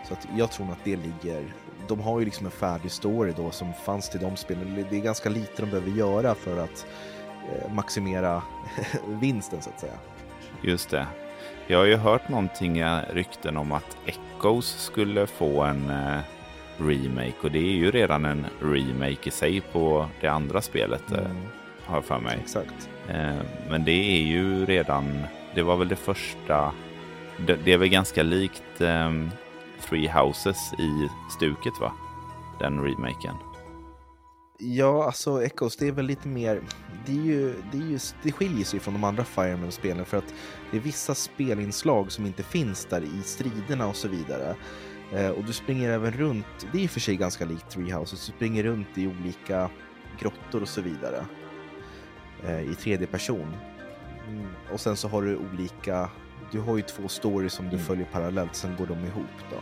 [0.09, 1.45] Så att jag tror att det ligger
[1.89, 4.87] de har ju liksom en färdig story då som fanns till de spelen.
[4.91, 6.87] Det är ganska lite de behöver göra för att
[7.53, 8.43] eh, maximera
[9.07, 9.99] vinsten så att säga.
[10.63, 11.07] Just det.
[11.67, 15.93] Jag har ju hört någonting, eh, rykten om att Echoes skulle få en
[16.81, 21.13] remake och det är ju redan en remake i sig på det andra spelet.
[21.13, 21.37] Eh, mm.
[21.85, 22.39] Har jag för mig.
[22.43, 22.89] Exakt.
[23.09, 25.23] Eh, men det är ju redan,
[25.55, 26.73] det var väl det första,
[27.65, 29.31] det, är väl ganska likt ehm,
[29.89, 31.93] Three Houses i stuket va?
[32.59, 33.35] Den remaken.
[34.63, 36.61] Ja, alltså Echoes, det är väl lite mer...
[37.07, 40.17] Det, är ju, det, är ju, det skiljer sig från de andra Fire Emblem-spelen för
[40.17, 40.35] att
[40.71, 44.57] det är vissa spelinslag som inte finns där i striderna och så vidare.
[45.13, 47.93] Eh, och du springer även runt, det är i och för sig ganska likt Three
[47.93, 49.71] Houses, du springer runt i olika
[50.19, 51.25] grottor och så vidare.
[52.45, 53.57] Eh, I tredje person.
[54.29, 54.47] Mm.
[54.73, 56.11] Och sen så har du olika
[56.51, 57.87] du har ju två stories som du mm.
[57.87, 59.57] följer parallellt, sen går de ihop då.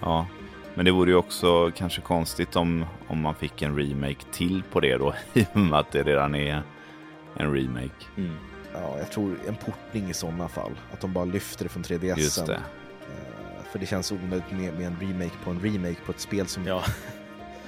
[0.00, 0.26] Ja,
[0.74, 4.80] men det vore ju också kanske konstigt om, om man fick en remake till på
[4.80, 6.62] det då, i och med att det redan är
[7.36, 8.06] en remake.
[8.16, 8.36] Mm.
[8.72, 10.72] Ja, jag tror en portning i sådana fall.
[10.92, 12.18] Att de bara lyfter det från 3DS.
[12.18, 12.60] Just det.
[13.72, 16.66] För det känns onödigt med, med, en remake på en remake på ett spel som...
[16.66, 16.82] Ja.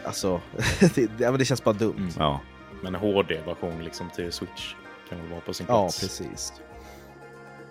[0.04, 0.40] Alltså,
[0.94, 1.96] det, det, det känns bara dumt.
[1.96, 2.10] Mm.
[2.18, 2.40] Ja.
[2.82, 4.74] Men en HD-version liksom till Switch
[5.08, 6.02] kan väl vara på sin plats.
[6.02, 6.52] Ja, precis.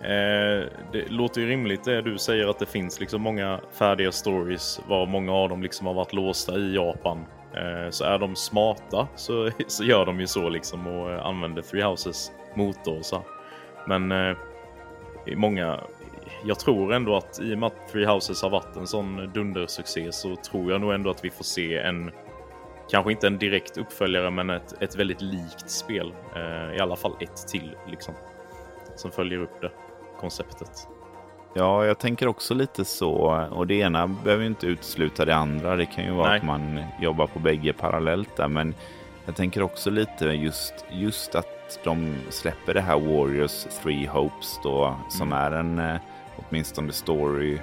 [0.00, 4.80] Eh, det låter ju rimligt det du säger att det finns liksom många färdiga stories
[4.88, 7.24] var många av dem liksom har varit låsta i Japan.
[7.54, 11.62] Eh, så är de smarta så, så gör de ju så liksom och eh, använder
[11.62, 13.22] Three Houses motor så.
[13.86, 14.36] Men eh,
[15.36, 15.80] många,
[16.44, 20.12] jag tror ändå att i och med att Three Houses har varit en sån dundersuccé
[20.12, 22.10] så tror jag nog ändå att vi får se en
[22.90, 26.12] Kanske inte en direkt uppföljare men ett, ett väldigt likt spel.
[26.36, 28.14] Eh, I alla fall ett till liksom.
[28.96, 29.70] Som följer upp det
[30.20, 30.88] konceptet.
[31.54, 33.12] Ja, jag tänker också lite så.
[33.50, 35.76] Och det ena behöver inte utesluta det andra.
[35.76, 36.38] Det kan ju vara Nej.
[36.38, 38.48] att man jobbar på bägge parallellt där.
[38.48, 38.74] Men
[39.26, 44.96] jag tänker också lite just, just att de släpper det här Warriors Three Hopes då,
[45.08, 45.38] som mm.
[45.38, 46.00] är en eh,
[46.38, 47.58] åtminstone story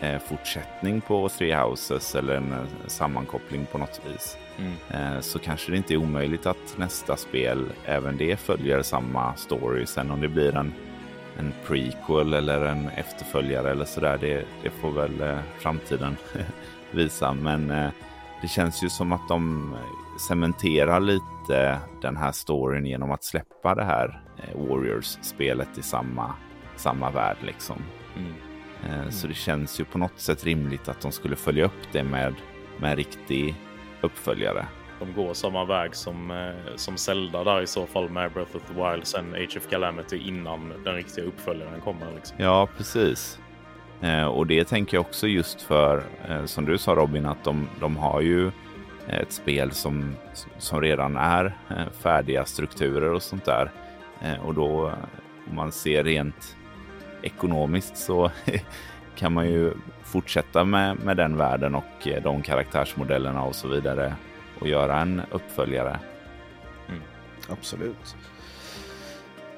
[0.00, 4.36] eh, fortsättning på Three Houses eller en eh, sammankoppling på något vis.
[4.58, 4.72] Mm.
[4.90, 9.86] Eh, så kanske det inte är omöjligt att nästa spel även det följer samma story.
[9.86, 10.72] Sen om det blir en,
[11.38, 16.16] en prequel eller en efterföljare eller sådär, det, det får väl eh, framtiden
[16.90, 17.32] visa.
[17.32, 17.90] Men eh,
[18.42, 19.74] det känns ju som att de
[20.28, 24.22] cementerar lite den här storyn genom att släppa det här
[24.54, 26.34] Warriors-spelet i samma,
[26.82, 27.82] samma värld liksom.
[28.16, 28.32] Mm.
[28.88, 29.10] Mm.
[29.10, 32.34] Så det känns ju på något sätt rimligt att de skulle följa upp det med,
[32.80, 33.54] med en riktig
[34.00, 34.66] uppföljare.
[34.98, 38.62] De går samma väg som, eh, som Zelda där i så fall med Breath of
[38.62, 42.06] the Wild, sen Age of Calamity innan den riktiga uppföljaren kommer.
[42.14, 42.36] Liksom.
[42.40, 43.38] Ja, precis.
[44.00, 47.68] Eh, och det tänker jag också just för, eh, som du sa Robin, att de,
[47.80, 48.50] de har ju
[49.08, 50.16] ett spel som,
[50.58, 53.70] som redan är eh, färdiga strukturer och sånt där.
[54.20, 54.92] Eh, och då,
[55.50, 56.56] om man ser rent
[57.22, 58.30] ekonomiskt så
[59.16, 64.14] kan man ju fortsätta med, med den världen och eh, de karaktärsmodellerna och så vidare
[64.60, 65.98] och göra en uppföljare.
[66.88, 67.02] Mm.
[67.48, 68.16] Absolut.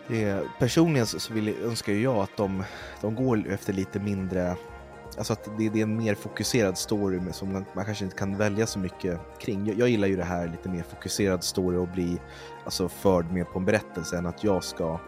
[0.07, 2.65] Det, personligen så vill, önskar jag att de,
[3.01, 4.57] de går efter lite mindre
[5.19, 8.67] Alltså att det, det, är en mer fokuserad story som man kanske inte kan välja
[8.67, 9.67] så mycket kring.
[9.67, 12.21] Jag, jag, gillar ju det här lite mer fokuserad story och bli
[12.65, 15.01] alltså, förd med på en berättelse än att jag ska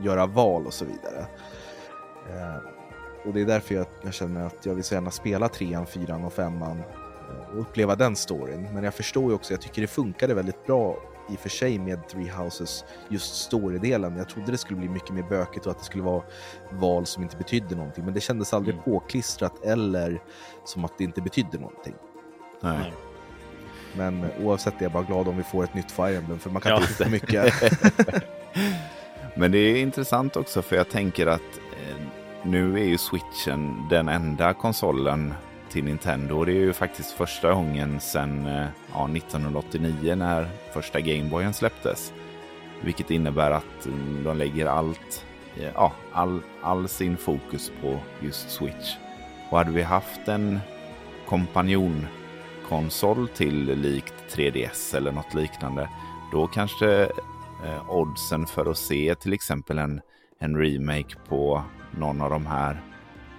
[0.00, 1.26] göra val och så vidare.
[2.30, 2.56] Eh,
[3.24, 6.24] och det är därför jag, jag, känner att jag vill så gärna spela trean, fyran
[6.24, 8.68] och femman eh, och uppleva den storyn.
[8.74, 10.96] Men jag förstår ju också, jag tycker det funkade väldigt bra
[11.30, 14.16] i och för sig med Three Houses, just storydelen.
[14.16, 16.22] Jag trodde det skulle bli mycket mer bökigt och att det skulle vara
[16.70, 18.04] val som inte betydde någonting.
[18.04, 18.84] Men det kändes aldrig mm.
[18.84, 20.22] påklistrat eller
[20.64, 21.94] som att det inte betydde någonting.
[22.60, 22.92] Nej.
[23.96, 26.50] Men oavsett det är jag bara glad om vi får ett nytt Fire Emblem för
[26.50, 26.80] man kan ja.
[26.80, 27.54] inte för mycket.
[29.34, 31.96] Men det är intressant också för jag tänker att Eh,
[32.42, 35.34] nu är ju switchen den enda konsolen
[35.68, 36.44] till Nintendo.
[36.44, 42.12] Det är ju faktiskt första gången sedan eh, ja, 1989 när första Gameboyen släpptes.
[42.80, 45.26] Vilket innebär att mm, de lägger allt,
[45.56, 48.96] eh, ja, all, all sin fokus på just Switch.
[49.50, 50.60] Och hade vi haft en
[51.26, 55.88] kompanjonkonsol till likt 3DS eller något liknande,
[56.32, 57.02] då kanske
[57.64, 60.00] eh, oddsen för att se till exempel en,
[60.42, 62.80] en remake på någon av de här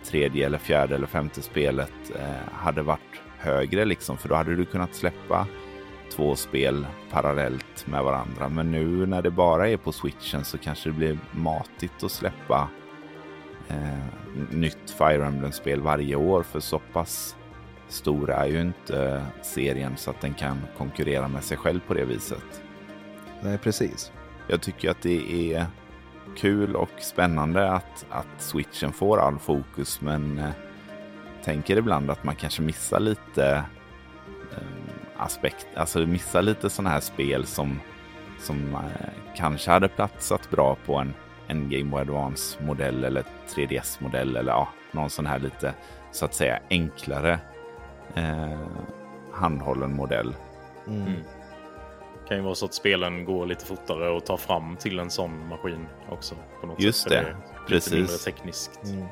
[0.04, 4.18] tredje eller fjärde eller femte spelet eh, hade varit högre liksom.
[4.18, 5.47] För då hade du kunnat släppa
[6.12, 8.49] två spel parallellt med varandra.
[8.49, 12.70] Men nu när det bara är på switchen så kanske det blir matigt att släppa
[13.68, 13.99] eh,
[14.51, 16.43] nytt Fire Emblem-spel varje år.
[16.43, 17.36] För så pass
[17.88, 22.06] stor är ju inte serien så att den kan konkurrera med sig själv på det
[22.06, 22.62] viset.
[23.41, 24.12] Nej, precis.
[24.47, 25.68] Jag tycker att det är
[26.38, 30.50] kul och spännande att, att switchen får all fokus men eh,
[31.44, 33.66] tänker ibland att man kanske missar lite
[34.52, 34.64] eh,
[35.18, 37.80] aspekt, alltså missar lite sådana här spel som,
[38.40, 41.14] som eh, kanske hade platsat bra på en,
[41.48, 43.24] en Game Boy Advance-modell eller
[43.56, 45.74] 3DS-modell eller ja, någon sån här lite
[46.12, 47.40] så att säga enklare
[48.16, 48.60] eh,
[49.34, 50.36] handhållen modell.
[50.88, 51.14] Mm.
[52.28, 55.48] Kan ju vara så att spelen går lite fortare och tar fram till en sån
[55.48, 56.36] maskin också.
[56.62, 57.36] På något Just sätt, det, det
[57.68, 57.92] precis.
[57.92, 58.80] Lite mindre tekniskt.
[58.86, 59.06] Mm.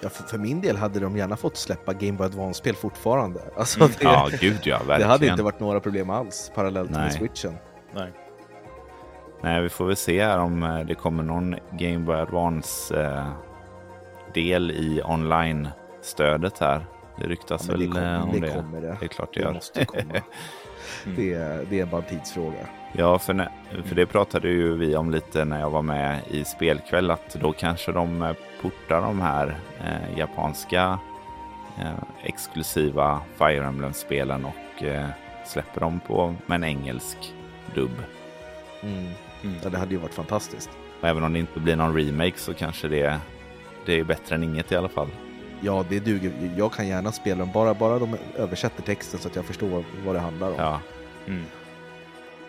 [0.00, 3.40] Ja, för, för, min del hade de gärna fått släppa Game Boy Advance-spel fortfarande.
[3.56, 3.92] Alltså mm.
[3.98, 5.00] det, ja, gud ja, verkligen.
[5.00, 7.00] Det hade inte varit några problem alls parallellt Nej.
[7.00, 7.54] med switchen.
[7.94, 8.12] Nej.
[9.42, 14.76] Nej, vi får väl se här om eh, det kommer någon Game Boy Advance-del eh,
[14.76, 16.86] i online-stödet här.
[17.20, 18.40] Det ryktas ja, väl det kommer, eh, om det.
[18.40, 18.96] Det kommer det.
[19.00, 19.52] Det är klart det, det gör.
[19.52, 20.02] Måste komma.
[21.04, 21.16] Mm.
[21.16, 22.66] Det, det är bara en tidsfråga.
[22.92, 23.50] Ja, för, när,
[23.84, 27.52] för det pratade ju vi om lite när jag var med i spelkväll att då
[27.52, 28.32] kanske de eh,
[28.62, 30.98] portar de här eh, japanska
[31.78, 35.06] eh, exklusiva Fire Emblem-spelen och eh,
[35.46, 37.34] släpper dem på med en engelsk
[37.74, 38.02] dubb.
[38.82, 39.06] Mm.
[39.42, 39.56] Mm.
[39.62, 40.70] Ja, det hade ju varit fantastiskt.
[41.00, 43.20] Och även om det inte blir någon remake så kanske det,
[43.86, 45.08] det är bättre än inget i alla fall.
[45.60, 46.32] Ja, det duger.
[46.56, 50.14] Jag kan gärna spela dem, bara, bara de översätter texten så att jag förstår vad
[50.14, 50.54] det handlar om.
[50.58, 50.80] Ja.
[51.26, 51.44] Mm.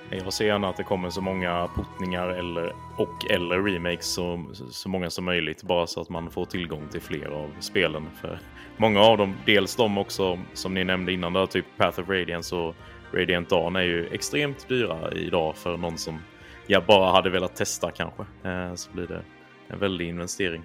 [0.10, 4.90] Jag ser gärna att det kommer så många portningar eller, och eller remakes så, så
[4.90, 5.64] många som möjligt.
[5.64, 8.10] Bara så att man får tillgång till fler av spelen.
[8.22, 8.40] För
[8.78, 12.56] många av dem, dels de också som ni nämnde innan, där, typ Path of Radiance
[12.56, 12.76] och
[13.14, 16.20] Radiant Dawn är ju extremt dyra idag för någon som
[16.68, 18.24] jag bara hade velat testa kanske.
[18.44, 19.22] Eh, så blir det
[19.68, 20.64] en väldig investering.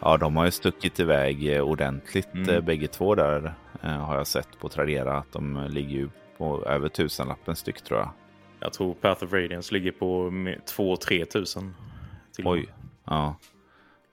[0.00, 2.48] Ja, de har ju stuckit iväg eh, ordentligt Mm.
[2.48, 2.64] mm.
[2.64, 6.88] bägge två där eh, har jag sett på Tradera att de ligger ju på över
[6.88, 8.10] tusenlappen styck tror jag.
[8.60, 10.30] Jag tror Path of Radiance ligger på
[10.76, 11.74] 2-3 tusen.
[12.44, 12.66] Oj.
[13.04, 13.36] Ja.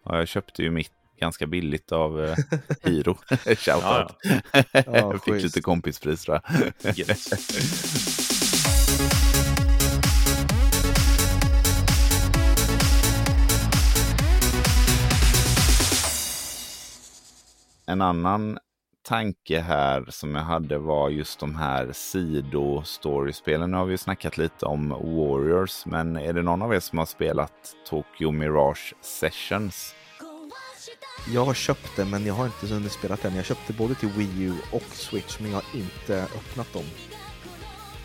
[0.05, 0.17] ja.
[0.17, 2.35] Jag köpte ju mitt ganska billigt av eh,
[2.83, 3.15] Hiro.
[3.45, 4.15] Shoutout.
[4.23, 5.43] Ja, jag fick schysst.
[5.43, 6.39] lite kompispris tror
[6.83, 6.99] jag.
[6.99, 8.36] Yes.
[17.89, 18.57] En annan
[19.07, 23.71] tanke här som jag hade var just de här sido-storiespelen.
[23.71, 26.97] Nu har vi ju snackat lite om Warriors, men är det någon av er som
[26.97, 27.53] har spelat
[27.89, 29.95] Tokyo Mirage Sessions?
[31.33, 33.35] Jag har köpt det men jag har inte hunnit spela den.
[33.35, 36.85] Jag köpte både till Wii U och Switch men jag har inte öppnat dem.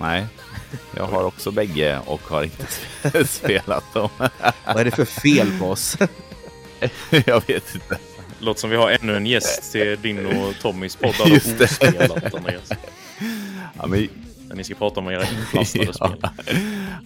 [0.01, 0.26] Nej,
[0.97, 2.66] jag har också bägge och har inte
[3.26, 4.11] spelat dem.
[4.66, 5.97] Vad är det för fel på oss?
[7.26, 8.11] jag vet inte.
[8.43, 11.14] Låter som vi har ännu en gäst till din och Tommys podd.
[11.26, 11.64] Just det.
[11.64, 12.70] ospelat, Andreas.
[13.78, 14.09] Ja, men,
[14.55, 15.93] ni ska prata om era inplastade ja.
[15.93, 16.30] spel.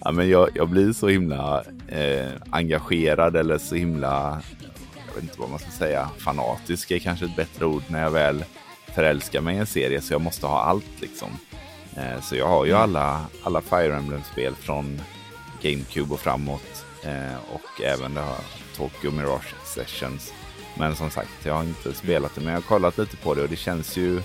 [0.01, 4.41] Ja, men jag, jag blir så himla eh, engagerad eller så himla,
[5.07, 8.11] jag vet inte vad man ska säga, fanatisk är kanske ett bättre ord när jag
[8.11, 8.45] väl
[8.95, 11.29] förälskar mig i en serie så jag måste ha allt liksom.
[11.95, 15.01] Eh, så jag har ju alla, alla Fire Emblem-spel från
[15.61, 18.39] GameCube och framåt eh, och även det här
[18.77, 20.33] Tokyo Mirage Sessions.
[20.79, 23.41] Men som sagt, jag har inte spelat det men jag har kollat lite på det
[23.41, 24.21] och det känns ju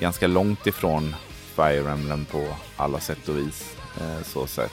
[0.00, 1.14] ganska långt ifrån
[1.56, 3.76] Fire Emblem på alla sätt och vis.
[4.00, 4.72] Eh, så sett.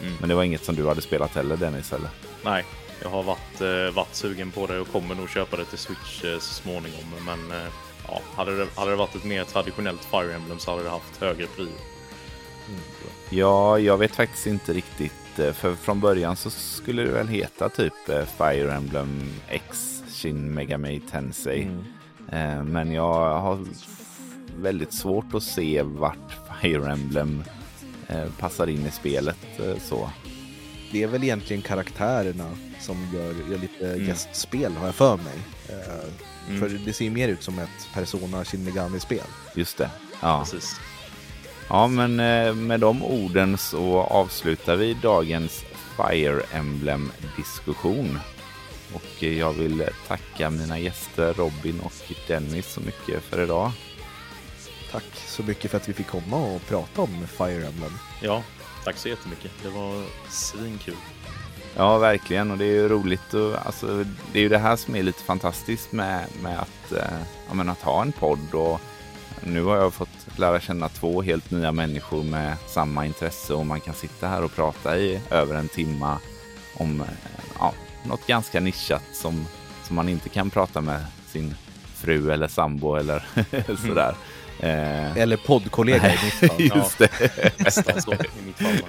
[0.00, 0.14] Mm.
[0.20, 2.08] Men det var inget som du hade spelat heller Dennis eller?
[2.44, 2.64] Nej,
[3.02, 6.24] jag har varit, eh, varit sugen på det och kommer nog köpa det till Switch
[6.24, 7.04] eh, så småningom.
[7.26, 7.68] Men eh,
[8.08, 11.16] ja, hade, det, hade det varit ett mer traditionellt Fire Emblem så hade det haft
[11.20, 11.68] högre prio.
[13.30, 15.38] Ja, jag vet faktiskt inte riktigt.
[15.38, 20.54] eh, För från början så skulle det väl heta typ eh, Fire Emblem X Shin
[20.54, 21.62] Megami Tensei.
[21.62, 21.84] Mm.
[22.58, 23.58] Eh, Men jag har
[24.60, 27.44] väldigt svårt att se vart Fire Emblem
[28.08, 29.36] eh, passar in i spelet.
[29.58, 30.10] eh, Så.
[30.92, 32.50] Det är väl egentligen karaktärerna
[32.80, 34.06] som gör, gör lite Mm.
[34.06, 35.38] gästspel har jag för mig.
[35.68, 36.04] Eh,
[36.48, 36.60] Mm.
[36.60, 39.24] För det ser ju mer ut som ett Persona Shin Megami-spel.
[39.54, 39.90] Just det.
[40.22, 40.40] Ja.
[40.44, 40.76] Precis.
[41.68, 45.64] Ja, men eh, med de orden så avslutar vi dagens
[45.96, 48.18] Fire Emblem-diskussion.
[48.92, 51.92] Och jag vill tacka mina gäster Robin och
[52.28, 53.72] Dennis så mycket för idag.
[54.92, 57.92] Tack så mycket för att vi fick komma och prata om Fire Emblem.
[58.22, 58.42] Ja,
[58.84, 59.50] tack så jättemycket.
[59.62, 60.96] Det var svinkul.
[61.76, 62.50] Ja, verkligen.
[62.50, 63.34] Och det är ju roligt.
[63.34, 67.18] Och, alltså, det är ju det här som är lite fantastiskt med, med att, eh,
[67.48, 68.54] ja, men att ha en podd.
[68.54, 68.80] Och
[69.40, 73.80] nu har jag fått lära känna två helt nya människor med samma intresse och man
[73.80, 76.18] kan sitta här och prata i över en timma
[76.74, 77.06] om eh,
[78.04, 79.46] något ganska nischat som,
[79.82, 81.54] som man inte kan prata med sin
[81.94, 83.26] fru eller sambo eller
[83.86, 84.14] sådär.
[84.60, 86.60] Eh, Eller poddkollega i mitt fall.
[86.78, 87.10] Just det.
[87.58, 88.88] Nästan så i mitt fall.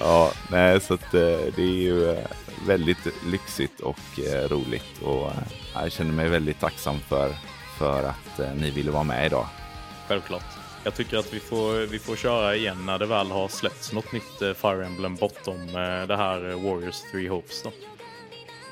[0.00, 1.20] Ja, nej, så att, eh,
[1.56, 2.26] det är ju eh,
[2.66, 7.34] väldigt lyxigt och eh, roligt och eh, jag känner mig väldigt tacksam för,
[7.78, 9.46] för att ni ville vara med idag.
[10.08, 10.44] Självklart.
[10.84, 14.12] Jag tycker att vi får, vi får köra igen när det väl har släppts något
[14.12, 15.66] nytt Fire Emblem bortom
[16.08, 17.70] det här Warriors 3 Hopes då.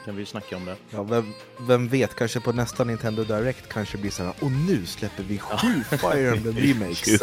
[0.04, 0.76] Kan vi snacka om det?
[0.90, 4.86] Ja, vem, vem vet, kanske på nästa Nintendo Direct kanske blir så här, och nu
[4.86, 7.22] släpper vi sju Fire Emblem remakes.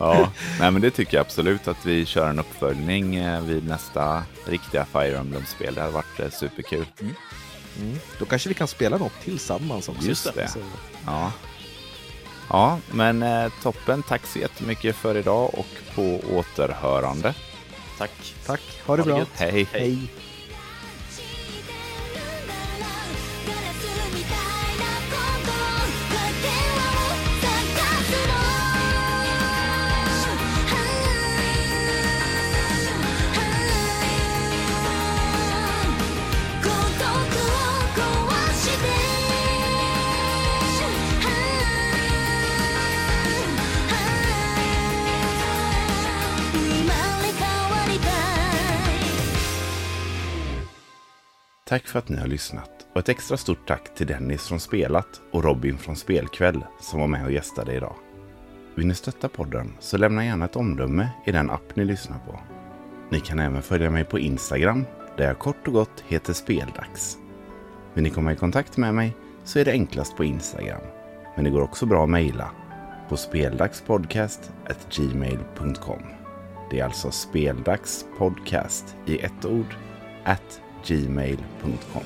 [0.00, 4.22] Ja, nej, men det tycker jag absolut att vi kör en uppföljning eh, vid nästa
[4.46, 5.74] riktiga Fire Emblem-spel.
[5.74, 6.86] Det hade varit eh, superkul.
[7.00, 7.96] Mm.
[8.18, 10.08] Då kanske vi kan spela något tillsammans också.
[10.08, 10.48] Just det.
[10.48, 10.58] Så-
[11.06, 11.32] Ja.
[12.48, 14.02] Ja, men eh, toppen.
[14.02, 17.34] Tack så jättemycket för idag och på återhörande.
[17.98, 18.34] Tack.
[18.46, 19.18] Tack, ha det Ha det bra.
[19.18, 19.28] gött.
[19.52, 19.66] Hej.
[19.72, 19.98] Hej.
[51.68, 55.20] Tack för att ni har lyssnat och ett extra stort tack till Dennis från Spelat
[55.32, 57.94] och Robin från Spelkväll som var med och gästade idag.
[58.74, 62.40] Vill ni stötta podden så lämna gärna ett omdöme i den app ni lyssnar på.
[63.10, 64.84] Ni kan även följa mig på Instagram
[65.16, 67.18] där jag kort och gott heter Speldags.
[67.94, 70.82] Vill ni komma i kontakt med mig så är det enklast på Instagram.
[71.34, 72.50] Men det går också bra att mejla
[73.08, 76.02] på speldagspodcast@gmail.com.
[76.70, 79.76] Det är alltså speldagspodcast i ett ord
[80.24, 82.04] at gmail.com.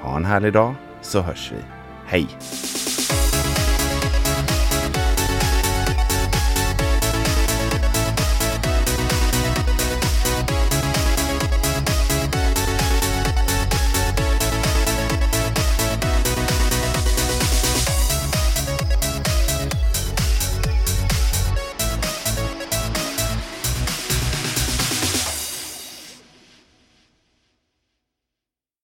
[0.00, 1.58] Ha en härlig dag så hörs vi.
[2.06, 2.28] Hej!